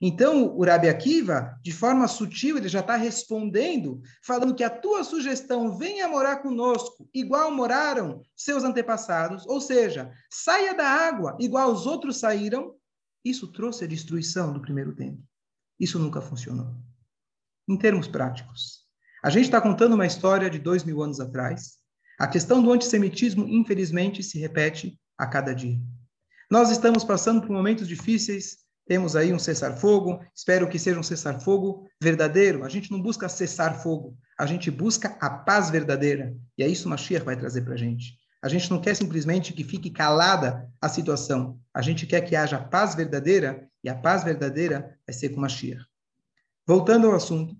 Então, 0.03 0.57
o 0.57 0.65
Rabi 0.65 0.89
Akiva, 0.89 1.59
de 1.61 1.71
forma 1.71 2.07
sutil, 2.07 2.57
ele 2.57 2.67
já 2.67 2.79
está 2.79 2.95
respondendo, 2.95 4.01
falando 4.23 4.55
que 4.55 4.63
a 4.63 4.69
tua 4.69 5.03
sugestão 5.03 5.77
venha 5.77 6.07
morar 6.07 6.37
conosco, 6.37 7.07
igual 7.13 7.51
moraram 7.51 8.23
seus 8.35 8.63
antepassados, 8.63 9.45
ou 9.45 9.61
seja, 9.61 10.11
saia 10.27 10.73
da 10.73 10.87
água, 10.87 11.37
igual 11.39 11.71
os 11.71 11.85
outros 11.85 12.17
saíram, 12.17 12.75
isso 13.23 13.51
trouxe 13.51 13.83
a 13.83 13.87
destruição 13.87 14.51
do 14.51 14.59
primeiro 14.59 14.95
templo. 14.95 15.23
Isso 15.79 15.99
nunca 15.99 16.19
funcionou. 16.19 16.75
Em 17.69 17.77
termos 17.77 18.07
práticos, 18.07 18.80
a 19.23 19.29
gente 19.29 19.45
está 19.45 19.61
contando 19.61 19.93
uma 19.93 20.05
história 20.05 20.49
de 20.49 20.59
dois 20.59 20.83
mil 20.83 21.01
anos 21.01 21.19
atrás. 21.19 21.77
A 22.19 22.27
questão 22.27 22.61
do 22.61 22.71
antissemitismo, 22.71 23.47
infelizmente, 23.47 24.21
se 24.21 24.39
repete 24.39 24.99
a 25.17 25.25
cada 25.25 25.53
dia. 25.53 25.79
Nós 26.49 26.69
estamos 26.69 27.03
passando 27.03 27.41
por 27.41 27.51
momentos 27.51 27.87
difíceis 27.87 28.61
temos 28.91 29.15
aí 29.15 29.31
um 29.31 29.39
cessar-fogo, 29.39 30.19
espero 30.35 30.67
que 30.67 30.77
seja 30.77 30.99
um 30.99 31.03
cessar-fogo 31.03 31.87
verdadeiro. 32.01 32.65
A 32.65 32.67
gente 32.67 32.91
não 32.91 33.01
busca 33.01 33.29
cessar 33.29 33.81
fogo, 33.81 34.17
a 34.37 34.45
gente 34.45 34.69
busca 34.69 35.15
a 35.21 35.29
paz 35.29 35.69
verdadeira. 35.69 36.35
E 36.57 36.63
é 36.63 36.67
isso 36.67 36.83
que 36.83 36.89
Mashiach 36.89 37.23
vai 37.23 37.37
trazer 37.37 37.61
para 37.61 37.75
a 37.75 37.77
gente. 37.77 38.17
A 38.43 38.49
gente 38.49 38.69
não 38.69 38.81
quer 38.81 38.95
simplesmente 38.95 39.53
que 39.53 39.63
fique 39.63 39.89
calada 39.91 40.69
a 40.81 40.89
situação. 40.89 41.57
A 41.73 41.81
gente 41.81 42.05
quer 42.05 42.19
que 42.19 42.35
haja 42.35 42.59
paz 42.59 42.93
verdadeira, 42.93 43.65
e 43.83 43.89
a 43.89 43.95
paz 43.95 44.23
verdadeira 44.23 44.97
vai 45.07 45.13
ser 45.13 45.29
com 45.29 45.39
Mashiach. 45.39 45.85
Voltando 46.67 47.07
ao 47.07 47.15
assunto, 47.15 47.55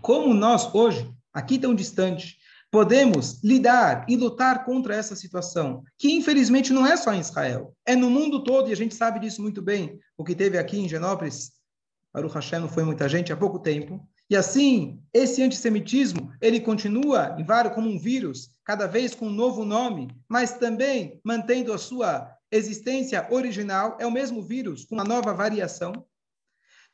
como 0.00 0.34
nós 0.34 0.72
hoje, 0.74 1.10
aqui 1.32 1.58
tão 1.58 1.74
distante, 1.74 2.36
podemos 2.70 3.42
lidar 3.42 4.06
e 4.08 4.16
lutar 4.16 4.64
contra 4.64 4.94
essa 4.94 5.14
situação, 5.14 5.82
que 5.98 6.12
infelizmente 6.12 6.72
não 6.72 6.86
é 6.86 6.96
só 6.96 7.12
em 7.12 7.20
Israel, 7.20 7.74
é 7.84 7.94
no 7.94 8.08
mundo 8.08 8.42
todo, 8.42 8.70
e 8.70 8.72
a 8.72 8.76
gente 8.76 8.94
sabe 8.94 9.20
disso 9.20 9.42
muito 9.42 9.60
bem. 9.60 9.98
O 10.16 10.24
que 10.24 10.34
teve 10.34 10.56
aqui 10.56 10.78
em 10.78 10.88
Genópolis, 10.88 11.52
Baruch 12.14 12.34
Hashem 12.34 12.60
não 12.60 12.68
foi 12.68 12.84
muita 12.84 13.08
gente 13.08 13.32
há 13.32 13.36
pouco 13.36 13.58
tempo, 13.58 14.06
e 14.32 14.36
assim, 14.36 14.98
esse 15.12 15.42
antissemitismo, 15.42 16.32
ele 16.40 16.58
continua 16.58 17.36
em 17.38 17.44
vários 17.44 17.74
como 17.74 17.90
um 17.90 17.98
vírus, 17.98 18.48
cada 18.64 18.86
vez 18.86 19.14
com 19.14 19.26
um 19.26 19.32
novo 19.32 19.62
nome, 19.62 20.08
mas 20.26 20.54
também 20.54 21.20
mantendo 21.22 21.70
a 21.70 21.76
sua 21.76 22.34
existência 22.50 23.26
original, 23.30 23.98
é 24.00 24.06
o 24.06 24.10
mesmo 24.10 24.42
vírus, 24.42 24.86
com 24.86 24.94
uma 24.94 25.04
nova 25.04 25.34
variação. 25.34 25.92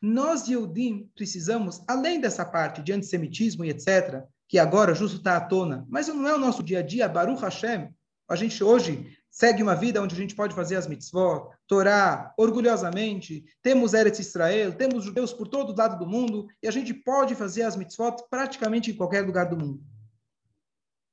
Nós, 0.01 0.47
Yehudim, 0.47 1.11
precisamos, 1.15 1.83
além 1.89 2.21
dessa 2.21 2.45
parte 2.45 2.83
de 2.83 2.93
antissemitismo 2.93 3.65
e 3.65 3.71
etc., 3.71 4.25
que 4.49 4.59
agora 4.59 4.95
justo 4.95 5.19
está 5.19 5.37
à 5.37 5.41
tona, 5.41 5.85
mas 5.89 6.09
não 6.09 6.27
é 6.27 6.35
o 6.35 6.39
nosso 6.39 6.63
dia 6.63 6.79
a 6.79 6.83
dia, 6.83 7.09
Baruch 7.09 7.43
Hashem. 7.43 7.95
A 8.29 8.37
gente 8.37 8.63
hoje 8.63 9.19
segue 9.31 9.63
uma 9.63 9.75
vida 9.75 10.03
onde 10.03 10.15
a 10.15 10.19
gente 10.19 10.35
pode 10.35 10.55
fazer 10.55 10.77
as 10.77 10.87
mitzvot, 10.87 11.51
Torá, 11.67 12.33
orgulhosamente, 12.37 13.45
temos 13.63 13.93
Eretz 13.93 14.19
Israel, 14.19 14.75
temos 14.75 15.05
judeus 15.05 15.33
por 15.33 15.49
todo 15.49 15.77
lado 15.77 15.99
do 15.99 16.11
mundo, 16.11 16.49
e 16.63 16.69
a 16.69 16.71
gente 16.71 16.95
pode 16.95 17.35
fazer 17.35 17.63
as 17.63 17.77
mitzvot 17.77 18.17
praticamente 18.31 18.91
em 18.91 18.97
qualquer 18.97 19.25
lugar 19.25 19.49
do 19.49 19.57
mundo. 19.57 19.85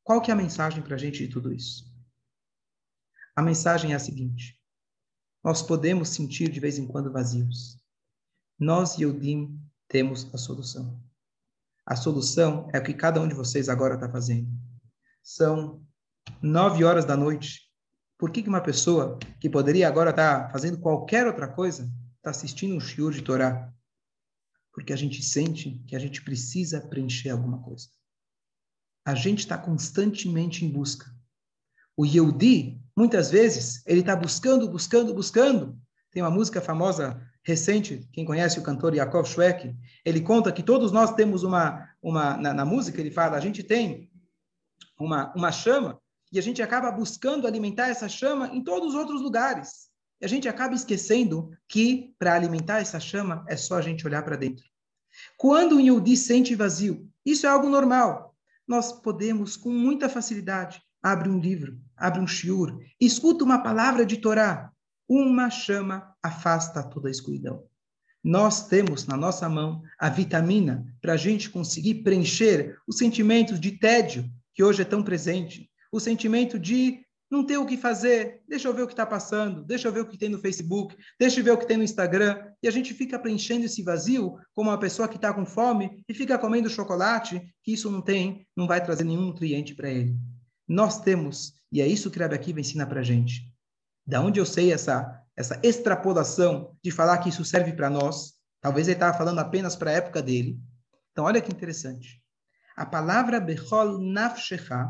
Qual 0.03 0.21
que 0.21 0.31
é 0.31 0.33
a 0.33 0.37
mensagem 0.37 0.81
para 0.81 0.95
a 0.95 0.97
gente 0.97 1.25
de 1.25 1.33
tudo 1.33 1.51
isso? 1.51 1.93
A 3.35 3.41
mensagem 3.41 3.91
é 3.91 3.95
a 3.95 3.99
seguinte, 3.99 4.59
nós 5.43 5.61
podemos 5.61 6.09
sentir 6.09 6.49
de 6.49 6.59
vez 6.59 6.77
em 6.77 6.87
quando 6.87 7.11
vazios. 7.11 7.77
Nós, 8.57 8.97
Yodim, 8.97 9.59
temos 9.87 10.33
a 10.33 10.37
solução. 10.37 10.97
A 11.85 11.95
solução 11.95 12.69
é 12.73 12.79
o 12.79 12.83
que 12.83 12.93
cada 12.93 13.19
um 13.19 13.27
de 13.27 13.35
vocês 13.35 13.67
agora 13.67 13.95
está 13.95 14.09
fazendo. 14.09 14.49
São 15.21 15.85
nove 16.41 16.83
horas 16.83 17.03
da 17.03 17.17
noite. 17.17 17.69
Por 18.17 18.31
que, 18.31 18.41
que 18.41 18.47
uma 18.47 18.61
pessoa 18.61 19.19
que 19.41 19.49
poderia 19.49 19.87
agora 19.87 20.11
estar 20.11 20.45
tá 20.45 20.49
fazendo 20.49 20.79
qualquer 20.79 21.27
outra 21.27 21.49
coisa 21.49 21.91
está 22.17 22.29
assistindo 22.29 22.75
um 22.75 22.79
shiur 22.79 23.11
de 23.11 23.21
Torá? 23.21 23.73
Porque 24.71 24.93
a 24.93 24.95
gente 24.95 25.21
sente 25.21 25.83
que 25.85 25.95
a 25.95 25.99
gente 25.99 26.21
precisa 26.21 26.79
preencher 26.79 27.31
alguma 27.31 27.61
coisa. 27.61 27.89
A 29.05 29.13
gente 29.13 29.39
está 29.39 29.57
constantemente 29.57 30.63
em 30.63 30.71
busca. 30.71 31.13
O 31.95 32.05
Yehudi, 32.05 32.81
muitas 32.95 33.29
vezes, 33.29 33.85
ele 33.85 33.99
está 33.99 34.15
buscando, 34.15 34.69
buscando, 34.69 35.13
buscando. 35.13 35.77
Tem 36.09 36.23
uma 36.23 36.31
música 36.31 36.61
famosa 36.61 37.21
recente, 37.45 38.09
quem 38.11 38.25
conhece 38.25 38.57
o 38.59 38.63
cantor 38.63 38.95
Yakov 38.95 39.27
Schweck, 39.27 39.75
ele 40.03 40.19
conta 40.19 40.51
que 40.51 40.63
todos 40.63 40.91
nós 40.91 41.13
temos 41.13 41.43
uma, 41.43 41.87
uma 42.01 42.35
na, 42.35 42.53
na, 42.53 42.65
música 42.65 42.99
ele 42.99 43.11
fala, 43.11 43.37
a 43.37 43.39
gente 43.39 43.61
tem 43.61 44.09
uma, 44.99 45.31
uma 45.35 45.51
chama 45.51 46.01
e 46.31 46.39
a 46.39 46.41
gente 46.41 46.61
acaba 46.63 46.91
buscando 46.91 47.45
alimentar 47.45 47.87
essa 47.87 48.09
chama 48.09 48.47
em 48.47 48.63
todos 48.63 48.89
os 48.89 48.95
outros 48.95 49.21
lugares. 49.21 49.89
E 50.19 50.25
a 50.25 50.27
gente 50.27 50.47
acaba 50.47 50.73
esquecendo 50.73 51.51
que 51.67 52.15
para 52.17 52.33
alimentar 52.33 52.79
essa 52.79 52.99
chama 52.99 53.45
é 53.47 53.55
só 53.55 53.77
a 53.77 53.81
gente 53.81 54.07
olhar 54.07 54.23
para 54.23 54.35
dentro. 54.35 54.65
Quando 55.37 55.75
um 55.75 55.79
Yehudi 55.79 56.17
sente 56.17 56.55
vazio, 56.55 57.07
isso 57.23 57.45
é 57.45 57.49
algo 57.49 57.69
normal. 57.69 58.35
Nós 58.67 58.91
podemos, 58.91 59.55
com 59.55 59.69
muita 59.69 60.09
facilidade, 60.09 60.81
abre 61.01 61.29
um 61.29 61.39
livro, 61.39 61.79
abre 61.95 62.19
um 62.19 62.25
shiur, 62.25 62.79
escuta 62.99 63.43
uma 63.43 63.61
palavra 63.61 64.03
de 64.03 64.17
Torá, 64.17 64.71
uma 65.07 65.49
chama 65.49 66.15
afasta 66.21 66.83
toda 66.83 67.07
a 67.07 67.11
escuridão. 67.11 67.63
Nós 68.23 68.67
temos 68.67 69.05
na 69.05 69.15
nossa 69.15 69.47
mão 69.47 69.83
a 69.99 70.09
vitamina 70.09 70.85
para 70.99 71.13
a 71.13 71.17
gente 71.17 71.49
conseguir 71.49 72.03
preencher 72.03 72.77
os 72.87 72.97
sentimentos 72.97 73.59
de 73.59 73.73
tédio 73.73 74.27
que 74.53 74.63
hoje 74.63 74.81
é 74.81 74.85
tão 74.85 75.03
presente, 75.03 75.69
o 75.91 75.99
sentimento 75.99 76.57
de 76.57 77.05
não 77.29 77.43
ter 77.43 77.57
o 77.57 77.65
que 77.65 77.75
fazer, 77.75 78.41
deixa 78.47 78.67
eu 78.67 78.73
ver 78.73 78.83
o 78.83 78.87
que 78.87 78.93
está 78.93 79.05
passando, 79.05 79.63
deixa 79.63 79.87
eu 79.87 79.91
ver 79.91 80.01
o 80.01 80.05
que 80.07 80.17
tem 80.17 80.29
no 80.29 80.39
Facebook, 80.39 80.95
deixa 81.19 81.39
eu 81.39 81.43
ver 81.43 81.51
o 81.51 81.57
que 81.57 81.67
tem 81.67 81.77
no 81.77 81.83
Instagram, 81.83 82.39
e 82.61 82.67
a 82.67 82.71
gente 82.71 82.93
fica 82.93 83.19
preenchendo 83.19 83.65
esse 83.65 83.83
vazio 83.83 84.37
como 84.53 84.69
uma 84.69 84.79
pessoa 84.79 85.07
que 85.07 85.17
está 85.17 85.33
com 85.33 85.45
fome 85.45 86.03
e 86.07 86.13
fica 86.13 86.37
comendo 86.37 86.69
chocolate, 86.69 87.41
que 87.63 87.73
isso 87.73 87.91
não 87.91 88.01
tem, 88.01 88.47
não 88.55 88.67
vai 88.67 88.83
trazer 88.83 89.03
nenhum 89.03 89.21
nutriente 89.21 89.75
para 89.75 89.89
ele. 89.89 90.15
Nós 90.67 91.01
temos, 91.01 91.53
e 91.71 91.81
é 91.81 91.87
isso 91.87 92.09
que 92.09 92.19
Rabi 92.19 92.35
Akiva 92.35 92.59
ensina 92.59 92.85
para 92.85 93.01
a 93.01 93.03
gente, 93.03 93.51
da 94.05 94.21
onde 94.21 94.39
eu 94.39 94.45
sei 94.45 94.71
essa, 94.71 95.21
essa 95.35 95.59
extrapolação 95.63 96.77
de 96.83 96.91
falar 96.91 97.17
que 97.19 97.29
isso 97.29 97.43
serve 97.43 97.73
para 97.73 97.89
nós? 97.89 98.33
Talvez 98.61 98.87
ele 98.87 98.95
estava 98.95 99.17
falando 99.17 99.39
apenas 99.39 99.75
para 99.75 99.91
a 99.91 99.93
época 99.93 100.21
dele. 100.21 100.59
Então, 101.11 101.25
olha 101.25 101.41
que 101.41 101.51
interessante. 101.51 102.21
A 102.75 102.85
palavra 102.85 103.39
Bechol 103.39 103.99
Nafshecha, 103.99 104.89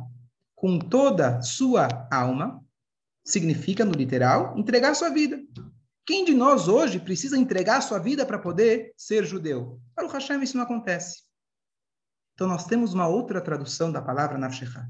com 0.56 0.80
toda 0.80 1.41
sua 1.41 2.08
alma, 2.12 2.63
significa, 3.23 3.86
no 3.86 3.91
literal, 3.91 4.58
entregar 4.58 4.95
sua 4.95 5.10
vida. 5.10 5.39
Quem 6.06 6.23
de 6.23 6.34
nós 6.34 6.67
hoje 6.67 6.99
precisa 6.99 7.38
entregar 7.38 7.82
sua 7.82 7.99
vida 7.99 8.25
para 8.25 8.38
poder 8.38 8.93
ser 8.95 9.25
judeu? 9.25 9.82
Para 9.95 10.06
o 10.06 10.10
Hashem 10.10 10.41
isso 10.43 10.56
não 10.56 10.63
acontece. 10.63 11.23
Então 12.34 12.47
nós 12.47 12.65
temos 12.65 12.93
uma 12.93 13.08
outra 13.08 13.41
tradução 13.41 13.91
da 13.91 14.01
palavra 14.01 14.38
Nafshecha. 14.38 14.88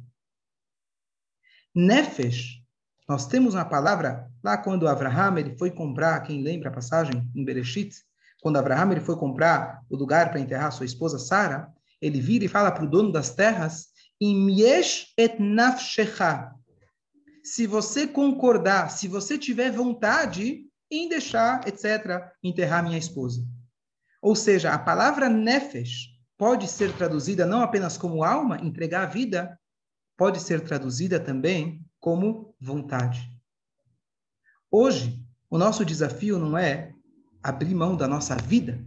Nefesh 1.73 2.64
nós 3.07 3.27
temos 3.27 3.53
uma 3.53 3.65
palavra 3.65 4.29
lá 4.43 4.57
quando 4.57 4.87
Abraham 4.87 5.37
ele 5.37 5.57
foi 5.57 5.69
comprar, 5.69 6.21
quem 6.21 6.41
lembra 6.41 6.69
a 6.69 6.73
passagem 6.73 7.29
em 7.35 7.45
Bereshit, 7.45 7.95
quando 8.41 8.57
Abraham 8.57 8.91
ele 8.91 9.01
foi 9.01 9.15
comprar 9.15 9.81
o 9.89 9.95
lugar 9.95 10.31
para 10.31 10.39
enterrar 10.39 10.71
sua 10.71 10.85
esposa 10.85 11.19
Sara, 11.19 11.71
ele 12.01 12.19
vira 12.19 12.45
e 12.45 12.47
fala 12.47 12.71
para 12.71 12.83
o 12.83 12.89
dono 12.89 13.11
das 13.11 13.33
terras, 13.33 13.87
Imyesh 14.19 15.13
et 15.17 15.39
nafshecha. 15.39 16.51
Se 17.43 17.67
você 17.67 18.07
concordar, 18.07 18.89
se 18.89 19.07
você 19.07 19.37
tiver 19.37 19.71
vontade 19.71 20.65
em 20.89 21.09
deixar, 21.09 21.67
etc., 21.67 22.23
enterrar 22.43 22.83
minha 22.83 22.97
esposa. 22.97 23.45
Ou 24.21 24.35
seja, 24.35 24.71
a 24.71 24.79
palavra 24.79 25.29
nefesh 25.29 26.09
pode 26.37 26.67
ser 26.67 26.91
traduzida 26.93 27.45
não 27.45 27.61
apenas 27.61 27.97
como 27.97 28.23
alma, 28.23 28.57
entregar 28.61 29.03
a 29.03 29.05
vida, 29.07 29.59
pode 30.17 30.39
ser 30.39 30.61
traduzida 30.61 31.19
também 31.19 31.84
como 32.05 32.53
vontade. 32.61 33.27
Hoje, 34.69 35.25
o 35.49 35.57
nosso 35.57 35.83
desafio 35.83 36.37
não 36.37 36.55
é 36.55 36.93
abrir 37.41 37.73
mão 37.73 37.97
da 37.97 38.07
nossa 38.07 38.35
vida. 38.35 38.79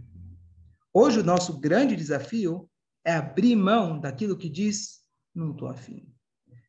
Hoje, 0.93 1.19
o 1.19 1.23
nosso 1.23 1.59
grande 1.59 1.97
desafio 1.97 2.69
é 3.03 3.11
abrir 3.11 3.57
mão 3.57 3.99
daquilo 3.99 4.37
que 4.37 4.47
diz: 4.47 5.01
não 5.35 5.51
estou 5.51 5.67
afim. 5.67 6.09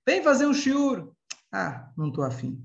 Vem 0.04 0.24
fazer 0.24 0.44
um 0.44 0.52
shiur. 0.52 1.12
Ah, 1.52 1.92
não 1.96 2.08
estou 2.08 2.24
afim. 2.24 2.60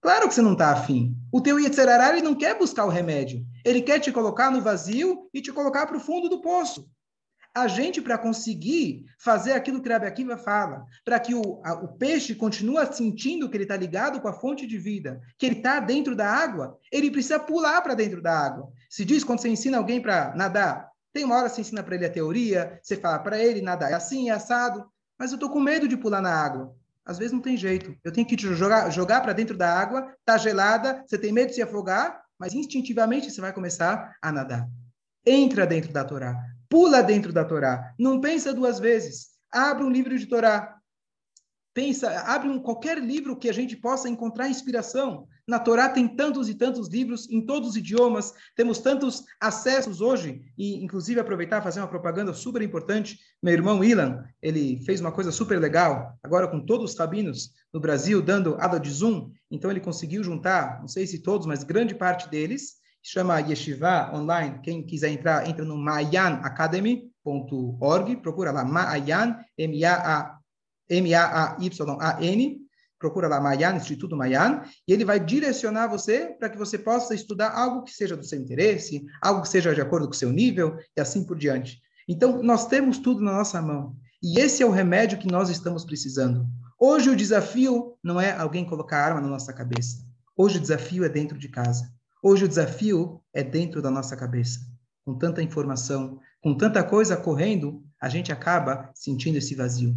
Claro 0.00 0.28
que 0.28 0.34
você 0.34 0.40
não 0.40 0.52
está 0.52 0.70
afim. 0.70 1.16
O 1.32 1.40
teu 1.40 1.58
Yetzerará, 1.58 2.10
ele 2.10 2.22
não 2.22 2.36
quer 2.36 2.56
buscar 2.56 2.84
o 2.84 2.90
remédio. 2.90 3.44
Ele 3.64 3.82
quer 3.82 3.98
te 3.98 4.12
colocar 4.12 4.52
no 4.52 4.62
vazio 4.62 5.28
e 5.34 5.42
te 5.42 5.52
colocar 5.52 5.84
para 5.88 5.96
o 5.96 6.00
fundo 6.00 6.28
do 6.28 6.40
poço 6.40 6.88
a 7.56 7.68
gente, 7.68 8.02
para 8.02 8.18
conseguir 8.18 9.06
fazer 9.18 9.52
aquilo 9.52 9.80
que 9.80 9.88
Rabi 9.88 10.04
Akiva 10.04 10.36
fala, 10.36 10.84
para 11.02 11.18
que 11.18 11.34
o, 11.34 11.62
a, 11.64 11.72
o 11.72 11.88
peixe 11.88 12.34
continue 12.34 12.84
sentindo 12.92 13.48
que 13.48 13.56
ele 13.56 13.64
está 13.64 13.74
ligado 13.74 14.20
com 14.20 14.28
a 14.28 14.32
fonte 14.34 14.66
de 14.66 14.76
vida, 14.76 15.22
que 15.38 15.46
ele 15.46 15.56
está 15.56 15.80
dentro 15.80 16.14
da 16.14 16.30
água, 16.30 16.78
ele 16.92 17.10
precisa 17.10 17.40
pular 17.40 17.80
para 17.80 17.94
dentro 17.94 18.20
da 18.20 18.38
água. 18.38 18.70
Se 18.90 19.06
diz 19.06 19.24
quando 19.24 19.40
você 19.40 19.48
ensina 19.48 19.78
alguém 19.78 20.02
para 20.02 20.34
nadar, 20.36 20.90
tem 21.14 21.24
uma 21.24 21.34
hora 21.34 21.48
você 21.48 21.62
ensina 21.62 21.82
para 21.82 21.94
ele 21.94 22.04
a 22.04 22.10
teoria, 22.10 22.78
você 22.82 22.94
fala 22.94 23.18
para 23.20 23.38
ele 23.38 23.62
nadar 23.62 23.90
é 23.90 23.94
assim, 23.94 24.28
é 24.28 24.34
assado, 24.34 24.84
mas 25.18 25.30
eu 25.30 25.36
estou 25.36 25.48
com 25.48 25.58
medo 25.58 25.88
de 25.88 25.96
pular 25.96 26.20
na 26.20 26.34
água. 26.34 26.76
Às 27.06 27.16
vezes 27.16 27.32
não 27.32 27.40
tem 27.40 27.56
jeito. 27.56 27.96
Eu 28.04 28.12
tenho 28.12 28.26
que 28.26 28.36
te 28.36 28.54
jogar, 28.54 28.90
jogar 28.90 29.22
para 29.22 29.32
dentro 29.32 29.56
da 29.56 29.72
água, 29.72 30.12
está 30.20 30.36
gelada, 30.36 31.02
você 31.06 31.16
tem 31.16 31.32
medo 31.32 31.48
de 31.48 31.54
se 31.54 31.62
afogar, 31.62 32.20
mas 32.38 32.52
instintivamente 32.52 33.30
você 33.30 33.40
vai 33.40 33.52
começar 33.54 34.14
a 34.20 34.30
nadar. 34.30 34.68
Entra 35.24 35.66
dentro 35.66 35.90
da 35.90 36.04
Torá 36.04 36.36
Pula 36.68 37.02
dentro 37.02 37.32
da 37.32 37.44
Torá. 37.44 37.94
Não 37.98 38.20
pensa 38.20 38.52
duas 38.52 38.78
vezes. 38.78 39.28
Abre 39.52 39.84
um 39.84 39.90
livro 39.90 40.18
de 40.18 40.26
Torá. 40.26 40.76
Pensa, 41.76 42.10
abre 42.20 42.48
um, 42.48 42.58
qualquer 42.58 42.98
livro 42.98 43.36
que 43.36 43.50
a 43.50 43.52
gente 43.52 43.76
possa 43.76 44.08
encontrar 44.08 44.48
inspiração. 44.48 45.28
Na 45.46 45.58
Torá 45.58 45.90
tem 45.90 46.08
tantos 46.08 46.48
e 46.48 46.54
tantos 46.54 46.88
livros 46.88 47.30
em 47.30 47.44
todos 47.44 47.68
os 47.68 47.76
idiomas, 47.76 48.32
temos 48.56 48.78
tantos 48.78 49.24
acessos 49.38 50.00
hoje, 50.00 50.40
e 50.56 50.82
inclusive 50.82 51.20
aproveitar 51.20 51.62
fazer 51.62 51.80
uma 51.80 51.86
propaganda 51.86 52.32
super 52.32 52.62
importante. 52.62 53.18
Meu 53.42 53.52
irmão 53.52 53.84
Ilan, 53.84 54.24
ele 54.40 54.82
fez 54.86 55.02
uma 55.02 55.12
coisa 55.12 55.30
super 55.30 55.60
legal, 55.60 56.18
agora 56.22 56.48
com 56.48 56.64
todos 56.64 56.92
os 56.92 56.98
rabinos 56.98 57.50
no 57.72 57.78
Brasil 57.78 58.22
dando 58.22 58.56
aula 58.58 58.80
de 58.80 58.90
Zoom, 58.90 59.30
então 59.50 59.70
ele 59.70 59.78
conseguiu 59.78 60.24
juntar, 60.24 60.80
não 60.80 60.88
sei 60.88 61.06
se 61.06 61.22
todos, 61.22 61.46
mas 61.46 61.62
grande 61.62 61.94
parte 61.94 62.28
deles, 62.28 62.76
chama 63.06 63.38
Yeshiva 63.38 64.10
Online. 64.12 64.58
Quem 64.64 64.84
quiser 64.84 65.10
entrar, 65.10 65.48
entra 65.48 65.64
no 65.64 65.78
mayanacademy.org, 65.78 68.16
procura 68.16 68.50
lá 68.50 68.64
Mayan, 68.64 69.38
M-A-A-Y-A-N, 69.56 70.40
procura 72.98 73.28
lá 73.28 73.40
Mayan, 73.40 73.76
Instituto 73.76 74.16
Mayan, 74.16 74.64
e 74.88 74.92
ele 74.92 75.04
vai 75.04 75.20
direcionar 75.20 75.86
você 75.86 76.34
para 76.36 76.50
que 76.50 76.58
você 76.58 76.76
possa 76.76 77.14
estudar 77.14 77.56
algo 77.56 77.84
que 77.84 77.92
seja 77.92 78.16
do 78.16 78.24
seu 78.24 78.40
interesse, 78.40 79.06
algo 79.22 79.42
que 79.42 79.48
seja 79.48 79.72
de 79.72 79.80
acordo 79.80 80.06
com 80.06 80.12
o 80.12 80.16
seu 80.16 80.32
nível, 80.32 80.76
e 80.96 81.00
assim 81.00 81.24
por 81.24 81.38
diante. 81.38 81.80
Então, 82.08 82.42
nós 82.42 82.66
temos 82.66 82.98
tudo 82.98 83.20
na 83.20 83.34
nossa 83.34 83.62
mão. 83.62 83.94
E 84.20 84.40
esse 84.40 84.64
é 84.64 84.66
o 84.66 84.70
remédio 84.70 85.18
que 85.18 85.30
nós 85.30 85.48
estamos 85.48 85.84
precisando. 85.84 86.44
Hoje 86.76 87.08
o 87.08 87.14
desafio 87.14 87.96
não 88.02 88.20
é 88.20 88.32
alguém 88.32 88.64
colocar 88.64 88.98
arma 88.98 89.20
na 89.20 89.28
nossa 89.28 89.52
cabeça. 89.52 90.04
Hoje 90.36 90.58
o 90.58 90.60
desafio 90.60 91.04
é 91.04 91.08
dentro 91.08 91.38
de 91.38 91.48
casa. 91.48 91.94
Hoje 92.28 92.44
o 92.44 92.48
desafio 92.48 93.22
é 93.32 93.40
dentro 93.40 93.80
da 93.80 93.88
nossa 93.88 94.16
cabeça. 94.16 94.58
Com 95.04 95.16
tanta 95.16 95.44
informação, 95.44 96.18
com 96.40 96.56
tanta 96.56 96.82
coisa 96.82 97.16
correndo, 97.16 97.84
a 98.02 98.08
gente 98.08 98.32
acaba 98.32 98.90
sentindo 98.96 99.38
esse 99.38 99.54
vazio. 99.54 99.94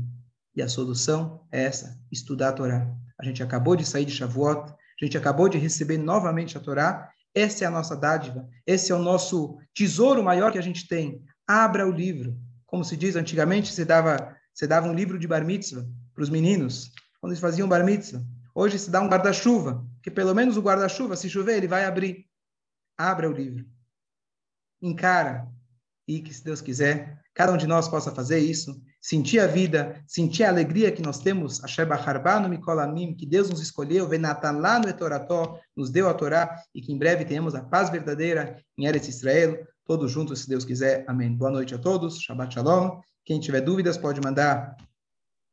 E 0.55 0.61
a 0.61 0.67
solução 0.67 1.47
é 1.51 1.63
essa: 1.63 1.99
estudar 2.11 2.49
a 2.49 2.53
Torá. 2.53 2.95
A 3.19 3.25
gente 3.25 3.41
acabou 3.41 3.75
de 3.75 3.83
sair 3.83 4.05
de 4.05 4.11
Shavuot, 4.11 4.59
a 4.61 5.03
gente 5.03 5.17
acabou 5.17 5.49
de 5.49 5.57
receber 5.57 5.97
novamente 5.97 6.55
a 6.55 6.61
Torá. 6.61 7.09
Essa 7.33 7.63
é 7.63 7.67
a 7.67 7.71
nossa 7.71 7.97
dádiva, 7.97 8.47
esse 8.63 8.91
é 8.91 8.95
o 8.95 9.01
nosso 9.01 9.57
tesouro 9.73 10.23
maior 10.23 10.51
que 10.51 10.59
a 10.59 10.63
gente 10.63 10.87
tem. 10.87 11.23
Abra 11.47 11.87
o 11.87 11.91
livro. 11.91 12.37
Como 12.67 12.85
se 12.85 12.95
diz 12.95 13.15
antigamente, 13.15 13.73
você 13.73 13.83
dava, 13.83 14.37
você 14.53 14.67
dava 14.67 14.87
um 14.87 14.93
livro 14.93 15.17
de 15.17 15.27
bar 15.27 15.43
mitzvah 15.43 15.83
para 16.13 16.21
os 16.21 16.29
meninos, 16.29 16.91
quando 17.19 17.31
eles 17.31 17.41
faziam 17.41 17.67
bar 17.67 17.83
mitzvah. 17.83 18.23
Hoje 18.59 18.77
se 18.77 18.91
dá 18.91 18.99
um 18.99 19.07
guarda-chuva, 19.07 19.87
que 20.03 20.11
pelo 20.11 20.35
menos 20.35 20.57
o 20.57 20.61
guarda-chuva, 20.61 21.15
se 21.15 21.29
chover, 21.29 21.55
ele 21.55 21.67
vai 21.69 21.85
abrir. 21.85 22.25
Abra 22.97 23.29
o 23.29 23.31
livro. 23.31 23.65
Encara. 24.81 25.47
E 26.05 26.19
que, 26.19 26.33
se 26.33 26.43
Deus 26.43 26.59
quiser, 26.59 27.23
cada 27.33 27.53
um 27.53 27.57
de 27.57 27.65
nós 27.65 27.87
possa 27.87 28.13
fazer 28.13 28.39
isso, 28.39 28.83
sentir 28.99 29.39
a 29.39 29.47
vida, 29.47 30.03
sentir 30.05 30.43
a 30.43 30.49
alegria 30.49 30.91
que 30.91 31.01
nós 31.01 31.19
temos, 31.19 31.61
Sheba 31.67 31.95
Harbanu 31.95 32.49
Mikolamim, 32.49 33.15
que 33.15 33.25
Deus 33.25 33.49
nos 33.49 33.61
escolheu, 33.61 34.09
Venatan 34.09 34.57
lá 34.57 34.77
no 34.77 34.89
Etorató, 34.89 35.57
nos 35.73 35.89
deu 35.89 36.09
a 36.09 36.13
Torá, 36.13 36.61
e 36.75 36.81
que 36.81 36.91
em 36.91 36.97
breve 36.97 37.23
tenhamos 37.23 37.55
a 37.55 37.63
paz 37.63 37.89
verdadeira 37.89 38.61
em 38.77 38.87
Eretz 38.87 39.07
Israel, 39.07 39.65
todos 39.85 40.11
juntos, 40.11 40.41
se 40.41 40.49
Deus 40.49 40.65
quiser. 40.65 41.05
Amém. 41.07 41.33
Boa 41.33 41.51
noite 41.51 41.73
a 41.75 41.77
todos, 41.77 42.19
Shabbat 42.19 42.55
Shalom. 42.55 42.99
Quem 43.23 43.39
tiver 43.39 43.61
dúvidas 43.61 43.97
pode 43.97 44.19
mandar 44.19 44.75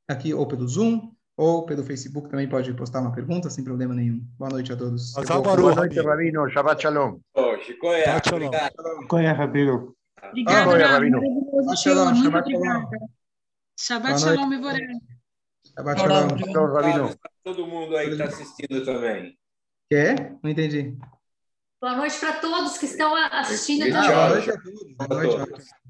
aqui 0.08 0.34
ou 0.34 0.44
pelo 0.48 0.66
Zoom, 0.66 1.14
ou 1.36 1.66
pelo 1.66 1.84
Facebook 1.84 2.30
também 2.30 2.48
pode 2.48 2.72
postar 2.72 3.00
uma 3.00 3.12
pergunta, 3.12 3.50
sem 3.50 3.62
problema 3.62 3.94
nenhum. 3.94 4.20
Boa 4.38 4.50
noite 4.50 4.72
a 4.72 4.76
todos. 4.76 5.12
Boa 5.12 5.74
noite, 5.74 6.00
Rabino. 6.00 6.48
Shabbat 6.48 6.82
Shalom. 6.82 7.20
Shabbat 7.36 8.28
Shalom. 8.28 8.50
Shabbat 8.52 9.36
Rabino. 9.36 9.94
Obrigada, 10.30 10.70
Oi, 10.70 10.82
Rabino. 10.82 11.20
Shabbat 11.20 11.78
Shalom. 11.78 12.14
Shabbat 12.14 12.50
Shalom. 12.50 12.90
Shabbat 13.78 14.18
Shalom. 14.18 14.50
Shabbat 15.76 15.98
Shalom. 15.98 16.72
Rabino. 16.72 17.14
Todo 17.44 17.66
mundo 17.66 17.96
aí 17.96 18.06
que 18.06 18.12
está 18.12 18.24
assistindo 18.24 18.84
também. 18.84 19.36
Quer? 19.90 20.36
Não 20.42 20.50
entendi. 20.50 20.96
Boa 21.78 21.96
noite 21.96 22.18
para 22.18 22.32
todos 22.40 22.78
que 22.78 22.86
estão 22.86 23.14
assistindo 23.14 23.84
Tchau. 23.84 24.02
Boa 24.02 24.04
também. 24.04 24.30
noite 24.30 24.50
a 24.50 24.62
todos. 24.62 24.96
Boa 24.96 25.22
noite. 25.22 25.50
todos. 25.50 25.85